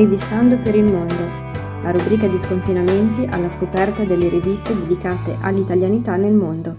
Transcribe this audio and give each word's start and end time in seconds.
Rivistando 0.00 0.56
per 0.56 0.74
il 0.74 0.84
mondo, 0.84 1.14
la 1.82 1.90
rubrica 1.90 2.26
di 2.26 2.38
sconfinamenti 2.38 3.26
alla 3.30 3.50
scoperta 3.50 4.02
delle 4.02 4.30
riviste 4.30 4.74
dedicate 4.74 5.36
all'italianità 5.42 6.16
nel 6.16 6.32
mondo. 6.32 6.74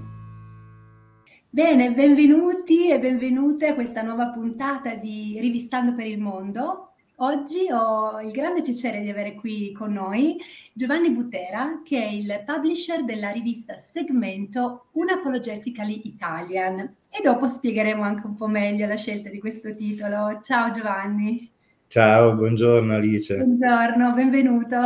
Bene, 1.47 1.93
benvenuti 1.93 2.89
e 2.89 2.97
benvenute 2.97 3.67
a 3.67 3.73
questa 3.75 4.01
nuova 4.01 4.29
puntata 4.29 4.95
di 4.95 5.37
Rivistando 5.39 5.93
per 5.93 6.07
il 6.07 6.19
mondo. 6.19 6.93
Oggi 7.17 7.67
ho 7.71 8.19
il 8.21 8.31
grande 8.31 8.63
piacere 8.63 9.01
di 9.01 9.09
avere 9.11 9.35
qui 9.35 9.71
con 9.71 9.93
noi 9.93 10.37
Giovanni 10.73 11.11
Butera, 11.11 11.81
che 11.83 12.03
è 12.03 12.09
il 12.09 12.41
publisher 12.43 13.03
della 13.03 13.29
rivista 13.29 13.77
Segmento 13.77 14.87
Unapologetically 14.93 16.01
Italian. 16.05 16.79
E 17.07 17.21
dopo 17.21 17.47
spiegheremo 17.47 18.01
anche 18.01 18.25
un 18.25 18.33
po' 18.33 18.47
meglio 18.47 18.87
la 18.87 18.97
scelta 18.97 19.29
di 19.29 19.37
questo 19.37 19.75
titolo. 19.75 20.39
Ciao 20.41 20.71
Giovanni. 20.71 21.51
Ciao, 21.91 22.35
buongiorno 22.35 22.95
Alice. 22.95 23.35
Buongiorno, 23.35 24.13
benvenuto. 24.13 24.77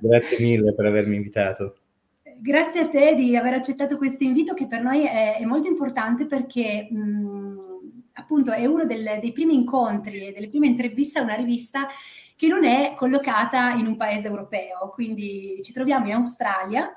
Grazie 0.00 0.38
mille 0.38 0.74
per 0.74 0.86
avermi 0.86 1.16
invitato. 1.16 1.78
Grazie 2.38 2.82
a 2.82 2.88
te 2.88 3.16
di 3.16 3.36
aver 3.36 3.54
accettato 3.54 3.96
questo 3.96 4.22
invito 4.22 4.54
che 4.54 4.68
per 4.68 4.80
noi 4.80 5.02
è, 5.06 5.38
è 5.38 5.44
molto 5.44 5.66
importante 5.66 6.24
perché 6.26 6.86
mh, 6.88 7.58
appunto 8.12 8.52
è 8.52 8.64
uno 8.64 8.84
del, 8.84 9.18
dei 9.20 9.32
primi 9.32 9.56
incontri 9.56 10.28
e 10.28 10.32
delle 10.32 10.48
prime 10.48 10.68
interviste 10.68 11.18
a 11.18 11.22
una 11.22 11.34
rivista 11.34 11.88
che 12.36 12.46
non 12.46 12.64
è 12.64 12.94
collocata 12.94 13.70
in 13.70 13.88
un 13.88 13.96
paese 13.96 14.28
europeo, 14.28 14.90
quindi 14.92 15.58
ci 15.64 15.72
troviamo 15.72 16.06
in 16.06 16.12
Australia 16.12 16.96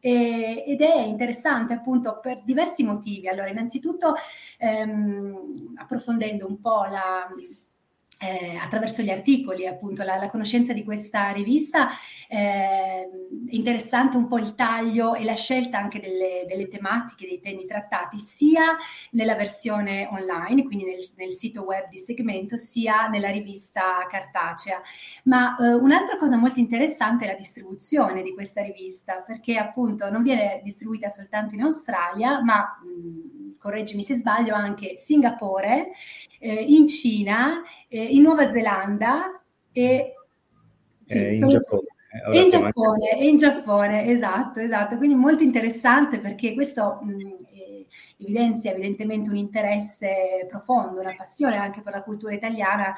e, 0.00 0.64
ed 0.66 0.82
è 0.82 1.00
interessante 1.00 1.72
appunto 1.72 2.18
per 2.20 2.42
diversi 2.44 2.84
motivi. 2.84 3.26
Allora, 3.26 3.48
innanzitutto 3.48 4.16
ehm, 4.58 5.76
approfondendo 5.76 6.46
un 6.46 6.60
po' 6.60 6.84
la 6.90 7.26
eh, 8.22 8.56
attraverso 8.56 9.02
gli 9.02 9.10
articoli, 9.10 9.66
appunto 9.66 10.04
la, 10.04 10.16
la, 10.16 10.30
conoscenza 10.30 10.72
di 10.72 10.84
questa 10.84 11.32
rivista, 11.32 11.88
eh, 12.28 13.08
interessante 13.48 14.16
un 14.16 14.28
po' 14.28 14.38
il 14.38 14.54
taglio 14.54 15.14
e 15.14 15.24
la 15.24 15.34
scelta 15.34 15.78
anche 15.78 15.98
delle, 15.98 16.44
delle, 16.46 16.68
tematiche, 16.68 17.26
dei 17.26 17.40
temi 17.40 17.66
trattati, 17.66 18.18
sia 18.20 18.76
nella 19.10 19.34
versione 19.34 20.08
online, 20.12 20.62
quindi 20.62 20.84
nel, 20.84 21.04
nel 21.16 21.30
sito 21.32 21.62
web 21.62 21.88
di 21.88 21.98
segmento, 21.98 22.56
sia 22.56 23.08
nella 23.08 23.30
rivista 23.30 24.06
cartacea. 24.08 24.80
Ma 25.24 25.56
eh, 25.56 25.74
un'altra 25.74 26.16
cosa 26.16 26.36
molto 26.36 26.60
interessante 26.60 27.24
è 27.24 27.26
la 27.26 27.36
distribuzione 27.36 28.22
di 28.22 28.32
questa 28.34 28.62
rivista, 28.62 29.14
perché 29.14 29.56
appunto 29.56 30.08
non 30.10 30.22
viene 30.22 30.60
distribuita 30.62 31.08
soltanto 31.08 31.56
in 31.56 31.62
Australia, 31.62 32.40
ma 32.40 32.78
mh, 32.80 33.58
correggimi 33.58 34.04
se 34.04 34.14
sbaglio, 34.14 34.54
anche 34.54 34.96
Singapore, 34.96 35.90
eh, 36.42 36.52
in 36.52 36.88
Cina, 36.88 37.62
eh, 37.88 38.02
in 38.02 38.22
Nuova 38.22 38.50
Zelanda 38.50 39.40
e 39.70 40.14
sì, 41.04 41.18
eh, 41.18 41.34
in 41.36 41.48
Giappone. 41.48 41.86
E 42.32 42.40
in 42.40 42.48
Giappone, 42.50 43.18
e 43.18 43.26
in 43.28 43.36
Giappone, 43.36 44.06
esatto, 44.06 44.60
esatto. 44.60 44.96
Quindi 44.96 45.14
molto 45.14 45.44
interessante 45.44 46.18
perché 46.18 46.52
questo 46.52 46.98
mh, 47.00 47.36
evidenzia 48.18 48.72
evidentemente 48.72 49.30
un 49.30 49.36
interesse 49.36 50.46
profondo, 50.48 51.00
una 51.00 51.14
passione 51.16 51.56
anche 51.56 51.80
per 51.80 51.94
la 51.94 52.02
cultura 52.02 52.34
italiana 52.34 52.94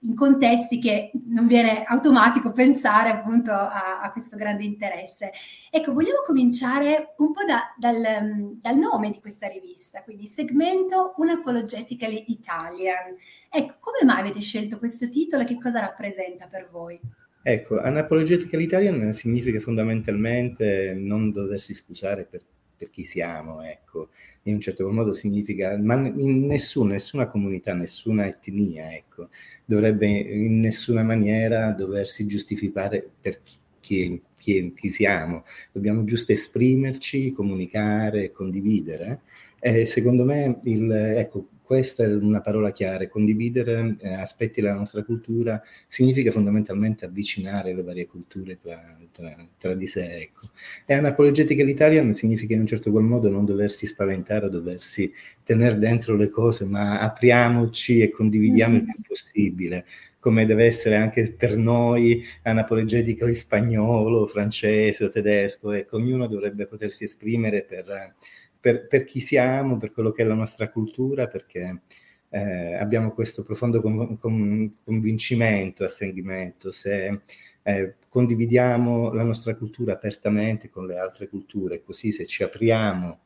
in 0.00 0.14
contesti 0.14 0.78
che 0.78 1.10
non 1.26 1.46
viene 1.46 1.82
automatico 1.84 2.52
pensare 2.52 3.10
appunto 3.10 3.50
a, 3.50 4.00
a 4.00 4.12
questo 4.12 4.36
grande 4.36 4.64
interesse. 4.64 5.32
Ecco, 5.70 5.92
vogliamo 5.92 6.20
cominciare 6.24 7.14
un 7.16 7.32
po' 7.32 7.44
da, 7.44 7.74
dal, 7.76 8.56
dal, 8.60 8.76
nome 8.76 9.10
di 9.10 9.20
questa 9.20 9.48
rivista, 9.48 10.02
quindi 10.02 10.26
segmento 10.26 11.14
Unapologetically 11.16 12.24
Italian. 12.28 13.16
Ecco, 13.50 13.74
come 13.80 14.04
mai 14.04 14.20
avete 14.20 14.40
scelto 14.40 14.78
questo 14.78 15.08
titolo 15.08 15.42
e 15.42 15.46
che 15.46 15.58
cosa 15.58 15.80
rappresenta 15.80 16.46
per 16.46 16.68
voi? 16.70 17.00
Ecco, 17.42 17.80
Unapologetically 17.82 18.64
Italian 18.64 19.12
significa 19.12 19.58
fondamentalmente 19.58 20.92
non 20.94 21.32
doversi 21.32 21.74
scusare 21.74 22.24
per, 22.24 22.42
per 22.78 22.90
chi 22.90 23.04
siamo, 23.04 23.62
ecco 23.62 24.10
in 24.48 24.54
un 24.54 24.60
certo 24.60 24.90
modo 24.90 25.12
significa, 25.12 25.76
ma 25.76 25.94
in 25.94 26.46
nessuna, 26.46 26.92
nessuna 26.94 27.28
comunità, 27.28 27.74
nessuna 27.74 28.26
etnia, 28.26 28.94
ecco, 28.94 29.28
dovrebbe 29.64 30.06
in 30.06 30.60
nessuna 30.60 31.02
maniera 31.02 31.70
doversi 31.72 32.26
giustificare 32.26 33.06
per 33.20 33.40
chi, 33.80 34.20
chi, 34.36 34.72
chi 34.74 34.90
siamo. 34.90 35.44
Dobbiamo 35.70 36.04
giusto 36.04 36.32
esprimerci, 36.32 37.32
comunicare, 37.32 38.32
condividere. 38.32 39.20
E 39.60 39.86
secondo 39.86 40.24
me, 40.24 40.60
il, 40.64 40.90
ecco, 40.90 41.48
questa 41.68 42.02
è 42.02 42.14
una 42.14 42.40
parola 42.40 42.72
chiara, 42.72 43.06
condividere 43.08 43.96
eh, 44.00 44.14
aspetti 44.14 44.62
della 44.62 44.72
nostra 44.72 45.02
cultura 45.04 45.62
significa 45.86 46.30
fondamentalmente 46.30 47.04
avvicinare 47.04 47.74
le 47.74 47.82
varie 47.82 48.06
culture 48.06 48.56
tra, 48.56 48.96
tra, 49.12 49.36
tra 49.58 49.74
di 49.74 49.86
sé. 49.86 50.16
Ecco. 50.16 50.48
E 50.86 50.96
un'apologetica 50.96 51.60
all'italian 51.60 52.14
significa 52.14 52.54
in 52.54 52.60
un 52.60 52.66
certo 52.66 52.90
qual 52.90 53.04
modo 53.04 53.28
non 53.28 53.44
doversi 53.44 53.84
spaventare, 53.86 54.48
doversi 54.48 55.12
tenere 55.42 55.76
dentro 55.76 56.16
le 56.16 56.30
cose, 56.30 56.64
ma 56.64 57.00
apriamoci 57.00 58.00
e 58.00 58.08
condividiamo 58.08 58.72
mm-hmm. 58.76 58.86
il 58.86 58.94
più 58.94 59.02
possibile 59.06 59.84
come 60.20 60.46
deve 60.46 60.64
essere 60.64 60.96
anche 60.96 61.32
per 61.32 61.56
noi 61.56 62.24
un'apologetica 62.44 63.30
spagnolo, 63.32 64.26
francese 64.26 65.04
o 65.04 65.10
tedesco, 65.10 65.70
ecco, 65.70 65.96
ognuno 65.96 66.26
dovrebbe 66.26 66.66
potersi 66.66 67.04
esprimere 67.04 67.62
per, 67.62 68.14
per, 68.60 68.86
per, 68.86 69.04
chi 69.04 69.20
siamo, 69.20 69.78
per 69.78 69.92
quello 69.92 70.10
che 70.12 70.22
è 70.22 70.26
la 70.26 70.34
nostra 70.34 70.68
cultura, 70.70 71.28
perché 71.28 71.82
eh, 72.30 72.74
abbiamo 72.74 73.12
questo 73.12 73.42
profondo 73.42 73.80
con, 73.80 74.18
con, 74.18 74.76
convincimento, 74.84 75.84
assentimento, 75.84 76.70
se 76.70 77.20
eh, 77.62 77.94
condividiamo 78.08 79.12
la 79.12 79.22
nostra 79.22 79.54
cultura 79.54 79.94
apertamente 79.94 80.68
con 80.70 80.86
le 80.86 80.98
altre 80.98 81.28
culture, 81.28 81.82
così 81.82 82.12
se 82.12 82.26
ci 82.26 82.42
apriamo 82.42 83.20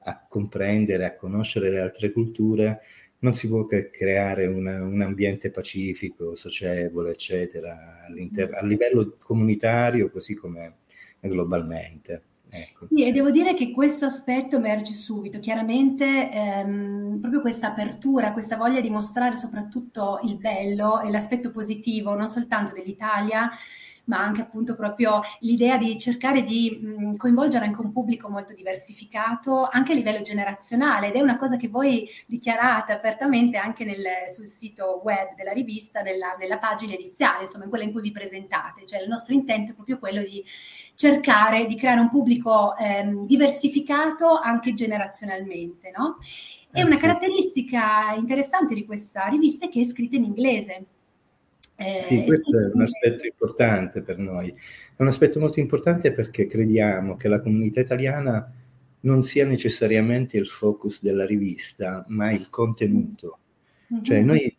a 0.00 0.26
comprendere, 0.28 1.04
a 1.04 1.16
conoscere 1.16 1.70
le 1.70 1.80
altre 1.80 2.12
culture, 2.12 2.80
non 3.18 3.34
si 3.34 3.48
può 3.48 3.66
che 3.66 3.90
creare 3.90 4.46
una, 4.46 4.82
un 4.82 5.00
ambiente 5.00 5.50
pacifico, 5.50 6.34
socievole, 6.34 7.10
eccetera, 7.12 8.04
a 8.06 8.64
livello 8.64 9.16
comunitario 9.18 10.10
così 10.10 10.34
come 10.34 10.76
globalmente. 11.20 12.22
Ecco. 12.48 12.86
Sì, 12.88 13.04
e 13.04 13.12
devo 13.12 13.30
dire 13.30 13.54
che 13.54 13.70
questo 13.72 14.06
aspetto 14.06 14.56
emerge 14.56 14.92
subito, 14.94 15.40
chiaramente 15.40 16.30
ehm, 16.30 17.18
proprio 17.20 17.40
questa 17.40 17.68
apertura, 17.68 18.32
questa 18.32 18.56
voglia 18.56 18.80
di 18.80 18.88
mostrare 18.88 19.36
soprattutto 19.36 20.18
il 20.22 20.38
bello 20.38 21.00
e 21.00 21.10
l'aspetto 21.10 21.50
positivo, 21.50 22.14
non 22.14 22.28
soltanto 22.28 22.72
dell'Italia, 22.72 23.50
ma 24.06 24.18
anche 24.18 24.40
appunto 24.40 24.74
proprio 24.74 25.20
l'idea 25.40 25.76
di 25.76 25.98
cercare 25.98 26.42
di 26.42 26.78
mh, 26.80 27.16
coinvolgere 27.16 27.64
anche 27.64 27.80
un 27.80 27.92
pubblico 27.92 28.28
molto 28.28 28.52
diversificato, 28.52 29.68
anche 29.70 29.92
a 29.92 29.94
livello 29.94 30.22
generazionale, 30.22 31.08
ed 31.08 31.14
è 31.14 31.20
una 31.20 31.36
cosa 31.36 31.56
che 31.56 31.68
voi 31.68 32.08
dichiarate 32.26 32.92
apertamente 32.92 33.56
anche 33.56 33.84
nel, 33.84 34.04
sul 34.32 34.46
sito 34.46 35.00
web 35.04 35.34
della 35.36 35.52
rivista, 35.52 36.02
nella, 36.02 36.36
nella 36.38 36.58
pagina 36.58 36.94
iniziale, 36.94 37.42
insomma, 37.42 37.68
quella 37.68 37.84
in 37.84 37.92
cui 37.92 38.02
vi 38.02 38.12
presentate, 38.12 38.86
cioè 38.86 39.00
il 39.00 39.08
nostro 39.08 39.34
intento 39.34 39.72
è 39.72 39.74
proprio 39.74 39.98
quello 39.98 40.20
di 40.20 40.44
cercare 40.94 41.66
di 41.66 41.76
creare 41.76 42.00
un 42.00 42.10
pubblico 42.10 42.76
ehm, 42.76 43.26
diversificato 43.26 44.38
anche 44.38 44.72
generazionalmente, 44.72 45.92
no? 45.96 46.18
E 46.72 46.80
eh, 46.80 46.84
una 46.84 46.96
caratteristica 46.96 48.14
interessante 48.16 48.74
di 48.74 48.84
questa 48.84 49.26
rivista 49.26 49.66
è 49.66 49.68
che 49.68 49.80
è 49.80 49.84
scritta 49.84 50.16
in 50.16 50.24
inglese. 50.24 50.86
Eh, 51.76 52.00
sì, 52.00 52.22
questo 52.24 52.58
è 52.58 52.70
un 52.72 52.80
aspetto 52.80 53.26
importante 53.26 54.00
per 54.00 54.18
noi. 54.18 54.48
È 54.48 55.02
un 55.02 55.08
aspetto 55.08 55.38
molto 55.38 55.60
importante 55.60 56.12
perché 56.12 56.46
crediamo 56.46 57.16
che 57.16 57.28
la 57.28 57.40
comunità 57.40 57.80
italiana 57.80 58.50
non 59.00 59.22
sia 59.22 59.46
necessariamente 59.46 60.38
il 60.38 60.48
focus 60.48 61.02
della 61.02 61.26
rivista, 61.26 62.04
ma 62.08 62.32
il 62.32 62.48
contenuto. 62.48 63.38
Mm-hmm. 63.92 64.02
Cioè 64.02 64.20
noi 64.20 64.56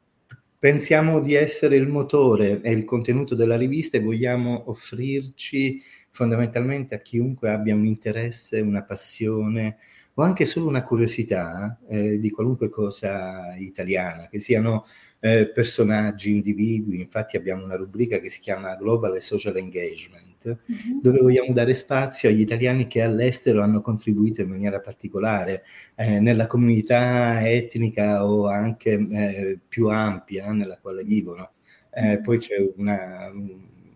pensiamo 0.59 1.19
di 1.19 1.33
essere 1.33 1.75
il 1.75 1.87
motore 1.87 2.61
e 2.61 2.71
il 2.71 2.85
contenuto 2.85 3.35
della 3.35 3.57
rivista 3.57 3.97
e 3.97 4.01
vogliamo 4.01 4.69
offrirci 4.69 5.81
fondamentalmente 6.09 6.95
a 6.95 6.99
chiunque 6.99 7.49
abbia 7.49 7.75
un 7.75 7.85
interesse, 7.85 8.59
una 8.59 8.83
passione, 8.83 9.77
o 10.15 10.23
anche 10.23 10.45
solo 10.45 10.67
una 10.67 10.81
curiosità 10.81 11.79
eh, 11.87 12.19
di 12.19 12.29
qualunque 12.31 12.69
cosa 12.69 13.55
italiana, 13.55 14.27
che 14.27 14.39
siano 14.39 14.85
eh, 15.19 15.47
personaggi, 15.47 16.31
individui. 16.31 16.99
Infatti 16.99 17.37
abbiamo 17.37 17.63
una 17.63 17.75
rubrica 17.75 18.19
che 18.19 18.29
si 18.29 18.39
chiama 18.39 18.75
Global 18.75 19.21
Social 19.21 19.57
Engagement, 19.57 20.47
mm-hmm. 20.47 20.99
dove 21.01 21.19
vogliamo 21.19 21.53
dare 21.53 21.73
spazio 21.73 22.29
agli 22.29 22.41
italiani 22.41 22.87
che 22.87 23.01
all'estero 23.01 23.61
hanno 23.61 23.81
contribuito 23.81 24.41
in 24.41 24.49
maniera 24.49 24.79
particolare 24.79 25.63
eh, 25.95 26.19
nella 26.19 26.47
comunità 26.47 27.47
etnica 27.47 28.25
o 28.25 28.47
anche 28.47 28.91
eh, 28.91 29.59
più 29.67 29.89
ampia 29.89 30.51
nella 30.51 30.77
quale 30.77 31.03
vivono. 31.03 31.51
Mm-hmm. 31.99 32.21
Poi 32.21 32.37
c'è 32.37 32.55
una 32.75 33.31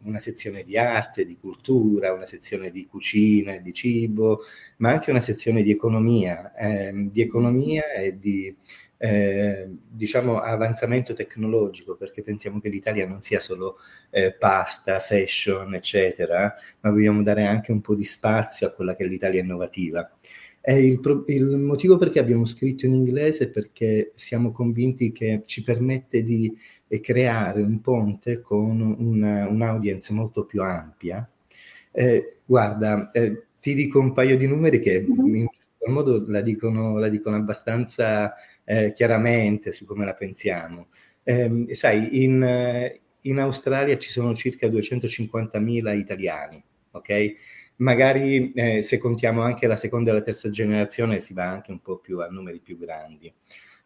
una 0.04 0.20
sezione 0.20 0.64
di 0.64 0.78
arte, 0.78 1.26
di 1.26 1.38
cultura, 1.38 2.14
una 2.14 2.26
sezione 2.26 2.72
di 2.72 2.86
cucina 2.88 3.54
e 3.54 3.62
di 3.62 3.74
cibo, 3.74 4.42
ma 4.78 4.90
anche 4.92 5.12
una 5.12 5.20
sezione 5.20 5.64
di 5.64 5.72
economia, 5.72 6.54
eh, 6.56 6.92
di 7.12 7.22
economia 7.22 7.94
e 7.94 8.18
di, 8.18 8.56
eh, 9.04 9.68
diciamo 9.90 10.42
avanzamento 10.42 11.14
tecnologico, 11.14 11.96
perché 11.96 12.22
pensiamo 12.22 12.60
che 12.60 12.70
l'Italia 12.70 13.08
non 13.08 13.24
sia 13.24 13.40
solo 13.40 13.78
eh, 14.12 14.32
pasta, 14.32 15.00
fashion, 15.00 15.74
eccetera, 15.74 16.54
ma 16.82 16.92
vogliamo 16.92 17.24
dare 17.24 17.46
anche 17.46 17.72
un 17.72 17.82
po' 17.82 17.96
di 17.96 18.04
spazio 18.04 18.68
a 18.68 18.70
quella 18.70 18.96
che 18.96 19.04
è 19.04 19.08
l'Italia 19.08 19.42
innovativa. 19.42 20.08
Il, 20.64 21.00
pro- 21.00 21.24
il, 21.26 21.58
motivo 21.58 21.98
perché 21.98 22.20
abbiamo 22.20 22.46
scritto 22.46 22.86
in 22.86 22.94
inglese 22.94 23.46
è 23.46 23.50
perché 23.50 24.12
siamo 24.14 24.52
convinti 24.52 25.12
che 25.12 25.42
ci 25.48 25.64
permette 25.64 26.22
di 26.22 26.56
eh, 26.88 27.00
creare 27.00 27.64
un 27.64 27.82
ponte 27.82 28.42
con 28.42 28.80
una, 29.00 29.48
un'audience 29.48 30.14
molto 30.14 30.46
più 30.46 30.62
ampia. 30.62 31.28
Eh, 31.92 32.38
guarda, 32.46 33.10
eh, 33.10 33.46
ti 33.60 33.74
dico 33.74 34.00
un 34.00 34.14
paio 34.14 34.38
di 34.38 34.46
numeri 34.46 34.80
che 34.80 35.02
mm-hmm. 35.02 35.36
in 35.36 35.46
qualche 35.48 35.90
modo 35.90 36.24
la 36.28 36.42
dicono, 36.42 37.00
la 37.00 37.10
dicono 37.10 37.38
abbastanza 37.38 38.36
eh, 38.64 38.94
chiaramente 38.94 39.72
su 39.72 39.86
come 39.86 40.06
la 40.06 40.14
pensiamo. 40.14 40.88
Eh, 41.24 41.68
sai, 41.72 42.24
in, 42.24 42.92
in, 43.22 43.40
Australia 43.40 43.98
ci 43.98 44.10
sono 44.10 44.34
circa 44.36 44.68
250.000 44.68 45.98
italiani, 45.98 46.64
ok? 46.92 47.36
Magari 47.78 48.52
eh, 48.54 48.84
se 48.84 48.98
contiamo 48.98 49.42
anche 49.42 49.68
la 49.68 49.76
seconda 49.76 50.12
e 50.12 50.14
la 50.14 50.22
terza 50.22 50.50
generazione 50.50 51.20
si 51.20 51.34
va 51.34 51.50
anche 51.50 51.72
un 51.72 51.82
po' 51.82 51.98
più 51.98 52.20
a 52.20 52.28
numeri 52.28 52.60
più 52.60 52.78
grandi. 52.78 53.34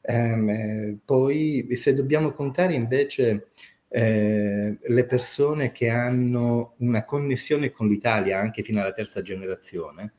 Ehm, 0.02 1.00
poi 1.04 1.68
se 1.74 1.94
dobbiamo 1.94 2.32
contare 2.32 2.74
invece 2.74 3.48
eh, 3.88 4.78
le 4.82 5.06
persone 5.06 5.72
che 5.72 5.90
hanno 5.90 6.76
una 6.80 7.06
connessione 7.06 7.72
con 7.72 7.88
l'Italia 7.88 8.40
anche 8.40 8.62
fino 8.62 8.82
alla 8.82 8.92
terza 8.94 9.22
generazione, 9.22 10.14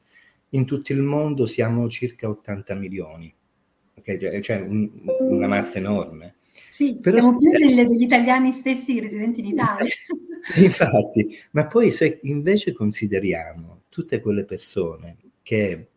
in 0.51 0.65
tutto 0.65 0.93
il 0.93 1.03
mondo 1.03 1.47
siamo 1.47 1.89
circa 1.89 2.29
80 2.29 2.75
milioni 2.75 3.36
okay? 4.15 4.41
cioè 4.41 4.61
un, 4.61 4.91
una 5.21 5.47
massa 5.47 5.79
enorme. 5.79 6.37
Sì, 6.69 6.97
Però, 7.01 7.19
siamo 7.19 7.39
più 7.39 7.51
degli, 7.51 7.75
degli 7.75 8.03
italiani 8.03 8.53
stessi 8.53 9.01
residenti 9.01 9.41
in 9.41 9.47
Italia. 9.47 9.87
Infatti, 10.57 11.37
ma 11.53 11.67
poi 11.67 11.91
se 11.91 12.21
invece 12.23 12.73
consideriamo 12.73 13.83
tutte 13.89 14.21
quelle 14.21 14.45
persone 14.45 15.17
che 15.43 15.89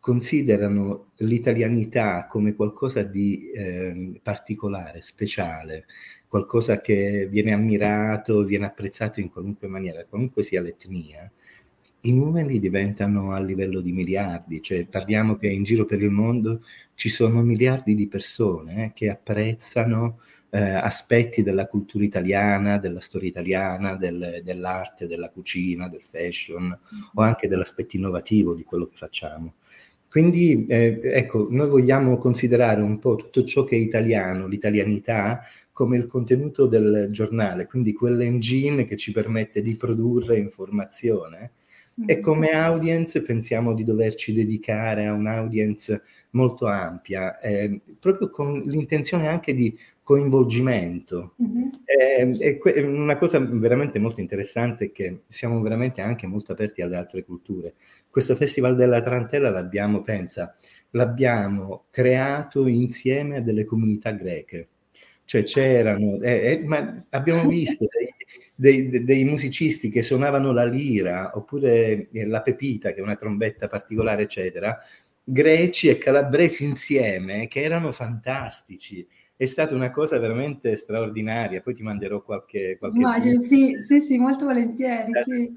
considerano 0.00 1.12
l'italianità 1.16 2.26
come 2.26 2.54
qualcosa 2.54 3.02
di 3.02 3.50
eh, 3.50 4.20
particolare, 4.22 5.02
speciale, 5.02 5.86
qualcosa 6.28 6.80
che 6.80 7.26
viene 7.28 7.52
ammirato, 7.52 8.44
viene 8.44 8.66
apprezzato 8.66 9.20
in 9.20 9.30
qualunque 9.30 9.68
maniera, 9.68 10.04
qualunque 10.04 10.42
sia 10.42 10.60
l'etnia, 10.60 11.30
i 12.08 12.12
numeri 12.12 12.60
diventano 12.60 13.32
a 13.32 13.40
livello 13.40 13.80
di 13.80 13.92
miliardi, 13.92 14.62
cioè 14.62 14.86
parliamo 14.86 15.36
che 15.36 15.48
in 15.48 15.64
giro 15.64 15.84
per 15.84 16.02
il 16.02 16.10
mondo 16.10 16.62
ci 16.94 17.08
sono 17.08 17.42
miliardi 17.42 17.94
di 17.94 18.06
persone 18.06 18.86
eh, 18.86 18.92
che 18.94 19.10
apprezzano 19.10 20.20
eh, 20.50 20.60
aspetti 20.60 21.42
della 21.42 21.66
cultura 21.66 22.04
italiana, 22.04 22.78
della 22.78 23.00
storia 23.00 23.28
italiana, 23.28 23.96
del, 23.96 24.40
dell'arte, 24.44 25.06
della 25.06 25.30
cucina, 25.30 25.88
del 25.88 26.02
fashion 26.02 26.76
o 27.14 27.22
anche 27.22 27.48
dell'aspetto 27.48 27.96
innovativo 27.96 28.54
di 28.54 28.62
quello 28.62 28.86
che 28.86 28.96
facciamo. 28.96 29.54
Quindi 30.08 30.66
eh, 30.68 31.00
ecco, 31.02 31.48
noi 31.50 31.68
vogliamo 31.68 32.16
considerare 32.16 32.80
un 32.80 32.98
po' 32.98 33.16
tutto 33.16 33.44
ciò 33.44 33.64
che 33.64 33.76
è 33.76 33.78
italiano, 33.78 34.46
l'italianità, 34.46 35.42
come 35.72 35.98
il 35.98 36.06
contenuto 36.06 36.66
del 36.66 37.08
giornale, 37.10 37.66
quindi 37.66 37.92
quell'engine 37.92 38.84
che 38.84 38.96
ci 38.96 39.12
permette 39.12 39.60
di 39.60 39.76
produrre 39.76 40.38
informazione 40.38 41.50
e 42.04 42.20
come 42.20 42.50
audience 42.50 43.22
pensiamo 43.22 43.72
di 43.72 43.82
doverci 43.84 44.32
dedicare 44.34 45.06
a 45.06 45.14
un'audience 45.14 46.02
molto 46.30 46.66
ampia, 46.66 47.38
eh, 47.38 47.80
proprio 47.98 48.28
con 48.28 48.60
l'intenzione 48.60 49.28
anche 49.28 49.54
di 49.54 49.76
coinvolgimento. 50.02 51.34
Mm-hmm. 51.42 51.68
Eh, 52.38 52.58
è 52.58 52.82
una 52.82 53.16
cosa 53.16 53.38
veramente 53.40 53.98
molto 53.98 54.20
interessante 54.20 54.86
è 54.86 54.92
che 54.92 55.22
siamo 55.28 55.60
veramente 55.62 56.02
anche 56.02 56.26
molto 56.26 56.52
aperti 56.52 56.82
alle 56.82 56.96
altre 56.96 57.24
culture. 57.24 57.74
Questo 58.10 58.36
Festival 58.36 58.76
della 58.76 59.00
Tarantella 59.00 59.48
l'abbiamo, 59.48 60.02
pensa, 60.02 60.54
l'abbiamo 60.90 61.84
creato 61.90 62.66
insieme 62.66 63.38
a 63.38 63.40
delle 63.40 63.64
comunità 63.64 64.10
greche. 64.10 64.68
Cioè 65.24 65.42
c'erano, 65.42 66.20
eh, 66.20 66.52
eh 66.52 66.64
ma 66.64 67.04
abbiamo 67.10 67.48
visto 67.48 67.86
dei 68.56 69.04
dei, 69.04 69.24
musicisti 69.24 69.90
che 69.90 70.02
suonavano 70.02 70.52
la 70.52 70.64
lira 70.64 71.32
oppure 71.34 72.08
eh, 72.10 72.26
la 72.26 72.42
pepita, 72.42 72.92
che 72.92 73.00
è 73.00 73.02
una 73.02 73.14
trombetta 73.14 73.68
particolare, 73.68 74.22
eccetera, 74.22 74.78
greci 75.22 75.88
e 75.88 75.98
calabresi 75.98 76.64
insieme, 76.64 77.46
che 77.48 77.62
erano 77.62 77.92
fantastici. 77.92 79.06
È 79.36 79.44
stata 79.44 79.74
una 79.74 79.90
cosa 79.90 80.18
veramente 80.18 80.74
straordinaria. 80.76 81.60
Poi 81.60 81.74
ti 81.74 81.82
manderò 81.82 82.22
qualche. 82.22 82.78
qualche 82.78 82.98
Immagino, 82.98 83.38
sì, 83.38 83.76
sì, 83.80 84.00
sì, 84.00 84.16
molto 84.16 84.46
volentieri. 84.46 85.12
Sì. 85.24 85.52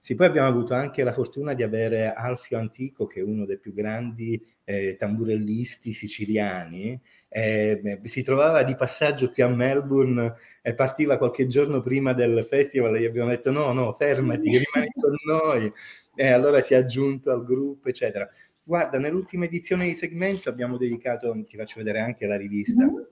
Sì, 0.00 0.14
poi 0.14 0.26
abbiamo 0.26 0.48
avuto 0.48 0.74
anche 0.74 1.02
la 1.02 1.12
fortuna 1.12 1.52
di 1.52 1.62
avere 1.62 2.12
Alfio 2.14 2.56
Antico, 2.56 3.06
che 3.06 3.20
è 3.20 3.22
uno 3.22 3.44
dei 3.44 3.58
più 3.58 3.74
grandi 3.74 4.42
eh, 4.64 4.96
tamburellisti 4.96 5.92
siciliani, 5.92 6.98
eh, 7.28 8.00
si 8.04 8.22
trovava 8.22 8.62
di 8.62 8.74
passaggio 8.74 9.30
qui 9.30 9.42
a 9.42 9.48
Melbourne 9.48 10.34
e 10.62 10.74
partiva 10.74 11.18
qualche 11.18 11.46
giorno 11.46 11.82
prima 11.82 12.14
del 12.14 12.42
festival 12.42 12.96
e 12.96 13.00
gli 13.00 13.04
abbiamo 13.04 13.28
detto 13.28 13.50
no, 13.50 13.72
no, 13.72 13.92
fermati, 13.92 14.58
rimani 14.58 14.90
con 14.98 15.14
noi. 15.26 15.72
E 16.14 16.28
allora 16.28 16.60
si 16.62 16.74
è 16.74 16.78
aggiunto 16.78 17.30
al 17.30 17.44
gruppo, 17.44 17.88
eccetera. 17.88 18.28
Guarda, 18.62 18.98
nell'ultima 18.98 19.44
edizione 19.44 19.86
di 19.86 19.94
segmento 19.94 20.48
abbiamo 20.48 20.76
dedicato, 20.76 21.34
ti 21.46 21.56
faccio 21.56 21.78
vedere 21.78 22.00
anche 22.00 22.26
la 22.26 22.36
rivista, 22.36 22.84
mm-hmm. 22.84 23.02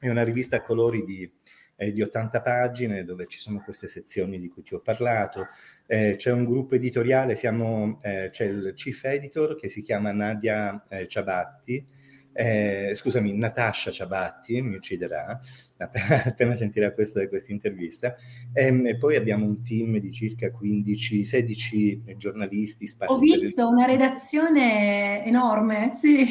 è 0.00 0.08
una 0.08 0.24
rivista 0.24 0.56
a 0.56 0.62
colori 0.62 1.04
di, 1.04 1.30
eh, 1.76 1.92
di 1.92 2.00
80 2.00 2.40
pagine 2.40 3.04
dove 3.04 3.26
ci 3.26 3.38
sono 3.38 3.60
queste 3.62 3.86
sezioni 3.86 4.38
di 4.38 4.48
cui 4.48 4.62
ti 4.62 4.74
ho 4.74 4.80
parlato. 4.80 5.48
Eh, 5.86 6.14
c'è 6.16 6.30
un 6.30 6.44
gruppo 6.44 6.74
editoriale, 6.76 7.34
siamo, 7.34 7.98
eh, 8.02 8.28
c'è 8.30 8.44
il 8.44 8.72
chief 8.74 9.04
editor 9.04 9.56
che 9.56 9.68
si 9.68 9.82
chiama 9.82 10.12
Nadia 10.12 10.86
eh, 10.88 11.06
Ciabatti, 11.06 11.86
eh, 12.36 12.90
scusami, 12.94 13.32
Natascia 13.32 13.92
Ciabatti 13.92 14.60
mi 14.60 14.74
ucciderà 14.74 15.40
appena 15.78 16.54
sentirà 16.56 16.92
questa, 16.92 17.26
questa 17.28 17.52
intervista. 17.52 18.16
E, 18.52 18.66
ehm, 18.66 18.86
e, 18.86 18.96
poi 18.96 19.16
abbiamo 19.16 19.44
un 19.46 19.62
team 19.62 19.98
di 19.98 20.10
circa 20.10 20.48
15-16 20.48 22.16
giornalisti 22.16 22.86
sparsi. 22.86 23.14
Ho 23.14 23.18
visto 23.18 23.68
una 23.68 23.84
redazione 23.84 25.24
enorme, 25.24 25.92
sì. 25.94 26.26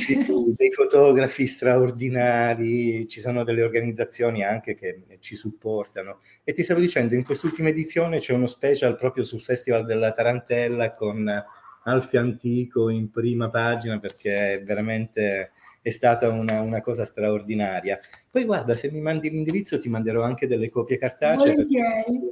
Dei 0.56 0.72
fotografi 0.72 1.48
straordinari, 1.48 3.08
ci 3.08 3.22
sono 3.22 3.44
delle 3.44 3.64
organizzazioni 3.64 4.44
anche 4.44 4.76
che 4.76 5.04
ci 5.20 5.36
supportano. 5.36 6.20
E 6.44 6.54
ti 6.54 6.64
stavo 6.64 6.82
dicendo, 6.82 7.16
in 7.16 7.24
quest'ultima 7.24 7.70
edizione 7.70 8.20
c'è 8.20 8.34
uno 8.34 8.48
special 8.48 8.98
proprio 8.98 9.24
sul 9.24 9.42
Festival 9.42 9.86
della 9.86 10.12
Tarantella 10.12 10.94
con 10.94 11.30
Alfio 11.86 12.20
Antico 12.20 12.90
in 12.90 13.12
prima 13.12 13.50
pagina 13.50 14.00
perché 14.00 14.54
è 14.54 14.64
veramente 14.64 15.52
è 15.84 15.90
stata 15.90 16.30
una, 16.30 16.62
una, 16.62 16.82
cosa 16.82 17.04
straordinaria. 17.04 18.00
Poi 18.32 18.46
guarda, 18.46 18.74
se 18.74 18.90
mi 18.90 19.02
mandi 19.02 19.30
l'indirizzo 19.30 19.78
ti 19.80 19.90
manderò 19.90 20.24
anche 20.24 20.48
delle 20.48 20.70
copie 20.70 20.98
cartacee. 20.98 21.52
Volentieri. 21.52 22.32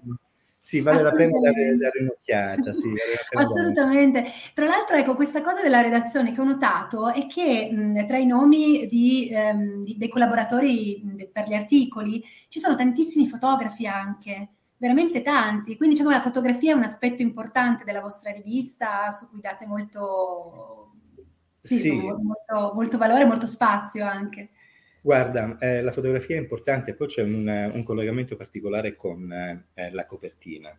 Sì, 0.63 0.79
vale 0.79 1.01
la 1.01 1.11
pena 1.11 1.37
dare, 1.39 1.75
dare 1.75 1.99
un'occhiata. 1.99 2.73
Sì, 2.73 2.87
vale 3.33 3.45
Assolutamente. 3.45 4.23
Tra 4.53 4.67
l'altro, 4.67 4.95
ecco, 4.95 5.15
questa 5.15 5.41
cosa 5.41 5.61
della 5.61 5.81
redazione 5.81 6.31
che 6.31 6.39
ho 6.39 6.45
notato 6.45 7.09
è 7.09 7.27
che 7.27 7.69
mh, 7.71 8.07
tra 8.07 8.17
i 8.17 8.25
nomi 8.25 8.87
di, 8.87 9.29
ehm, 9.33 9.83
di, 9.83 9.97
dei 9.97 10.07
collaboratori 10.07 11.01
mh, 11.03 11.29
per 11.33 11.47
gli 11.47 11.53
articoli 11.53 12.23
ci 12.47 12.59
sono 12.59 12.75
tantissimi 12.75 13.27
fotografi 13.27 13.85
anche, 13.85 14.49
veramente 14.77 15.21
tanti. 15.21 15.75
Quindi 15.75 15.95
diciamo 15.95 16.11
che 16.11 16.21
la 16.21 16.23
fotografia 16.23 16.73
è 16.73 16.77
un 16.77 16.83
aspetto 16.83 17.21
importante 17.21 17.83
della 17.83 17.99
vostra 17.99 18.31
rivista 18.31 19.11
su 19.11 19.27
cui 19.29 19.41
date 19.41 19.65
molto, 19.65 20.90
sì, 21.61 21.77
sì. 21.77 21.91
Molto, 21.91 22.71
molto, 22.73 22.97
valore, 22.97 23.25
molto 23.25 23.47
spazio 23.47 24.05
anche. 24.05 24.49
Guarda, 25.01 25.57
eh, 25.59 25.81
la 25.81 25.91
fotografia 25.91 26.35
è 26.35 26.39
importante, 26.39 26.93
poi 26.93 27.07
c'è 27.07 27.23
un, 27.23 27.71
un 27.73 27.83
collegamento 27.83 28.35
particolare 28.35 28.95
con 28.95 29.31
eh, 29.31 29.91
la 29.91 30.05
copertina. 30.05 30.77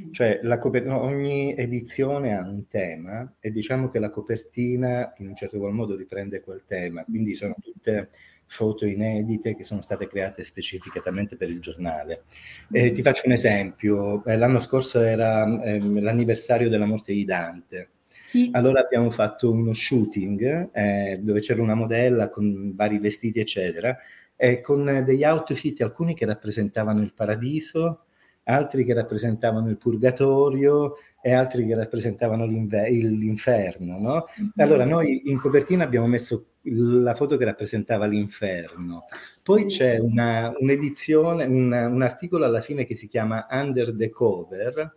Mm. 0.00 0.12
Cioè, 0.12 0.40
la 0.42 0.58
coper- 0.58 0.88
ogni 0.88 1.54
edizione 1.56 2.36
ha 2.36 2.40
un 2.40 2.66
tema 2.66 3.34
e 3.38 3.50
diciamo 3.52 3.88
che 3.88 3.98
la 3.98 4.10
copertina 4.10 5.12
in 5.18 5.28
un 5.28 5.36
certo 5.36 5.58
qual 5.58 5.72
modo 5.72 5.94
riprende 5.96 6.40
quel 6.40 6.64
tema, 6.64 7.04
quindi 7.04 7.34
sono 7.34 7.54
tutte 7.60 8.10
foto 8.46 8.86
inedite 8.86 9.54
che 9.54 9.64
sono 9.64 9.80
state 9.80 10.06
create 10.06 10.44
specificatamente 10.44 11.36
per 11.36 11.48
il 11.48 11.60
giornale. 11.60 12.24
Eh, 12.70 12.92
ti 12.92 13.02
faccio 13.02 13.26
un 13.26 13.32
esempio, 13.32 14.24
eh, 14.24 14.36
l'anno 14.36 14.58
scorso 14.58 15.00
era 15.00 15.44
ehm, 15.44 16.00
l'anniversario 16.00 16.68
della 16.68 16.86
morte 16.86 17.12
di 17.12 17.24
Dante 17.24 17.88
sì. 18.34 18.50
Allora 18.52 18.80
abbiamo 18.80 19.10
fatto 19.10 19.52
uno 19.52 19.72
shooting 19.72 20.70
eh, 20.72 21.20
dove 21.22 21.38
c'era 21.38 21.62
una 21.62 21.76
modella 21.76 22.28
con 22.28 22.72
vari 22.74 22.98
vestiti, 22.98 23.38
eccetera, 23.38 23.96
e 24.34 24.60
con 24.60 25.04
degli 25.06 25.22
outfit, 25.22 25.80
alcuni 25.82 26.16
che 26.16 26.26
rappresentavano 26.26 27.00
il 27.00 27.12
paradiso, 27.14 28.06
altri 28.42 28.84
che 28.84 28.92
rappresentavano 28.92 29.68
il 29.68 29.78
purgatorio 29.78 30.96
e 31.22 31.32
altri 31.32 31.64
che 31.64 31.76
rappresentavano 31.76 32.44
l'inferno. 32.44 34.00
No? 34.00 34.26
Mm-hmm. 34.40 34.50
Allora 34.56 34.84
noi 34.84 35.22
in 35.26 35.38
copertina 35.38 35.84
abbiamo 35.84 36.08
messo 36.08 36.46
la 36.62 37.14
foto 37.14 37.36
che 37.36 37.44
rappresentava 37.44 38.06
l'inferno. 38.06 39.04
Poi 39.44 39.66
c'è 39.66 39.98
una, 39.98 40.52
un'edizione, 40.58 41.44
un, 41.44 41.70
un 41.72 42.02
articolo 42.02 42.44
alla 42.44 42.60
fine 42.60 42.84
che 42.84 42.96
si 42.96 43.06
chiama 43.06 43.46
Under 43.48 43.94
the 43.94 44.10
Cover, 44.10 44.92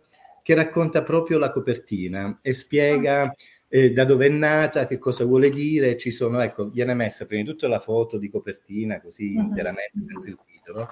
che 0.48 0.54
racconta 0.54 1.02
proprio 1.02 1.36
la 1.36 1.50
copertina 1.52 2.38
e 2.40 2.54
spiega 2.54 3.24
ah. 3.24 3.34
eh, 3.68 3.92
da 3.92 4.06
dove 4.06 4.24
è 4.24 4.30
nata, 4.30 4.86
che 4.86 4.96
cosa 4.96 5.26
vuole 5.26 5.50
dire. 5.50 5.98
Ci 5.98 6.10
sono, 6.10 6.40
ecco, 6.40 6.70
viene 6.70 6.94
messa 6.94 7.26
prima 7.26 7.42
di 7.42 7.50
tutto 7.50 7.68
la 7.68 7.78
foto 7.78 8.16
di 8.16 8.30
copertina, 8.30 8.98
così 8.98 9.34
uh-huh. 9.34 9.42
interamente 9.42 9.98
senza 10.06 10.30
il 10.30 10.38
titolo. 10.46 10.88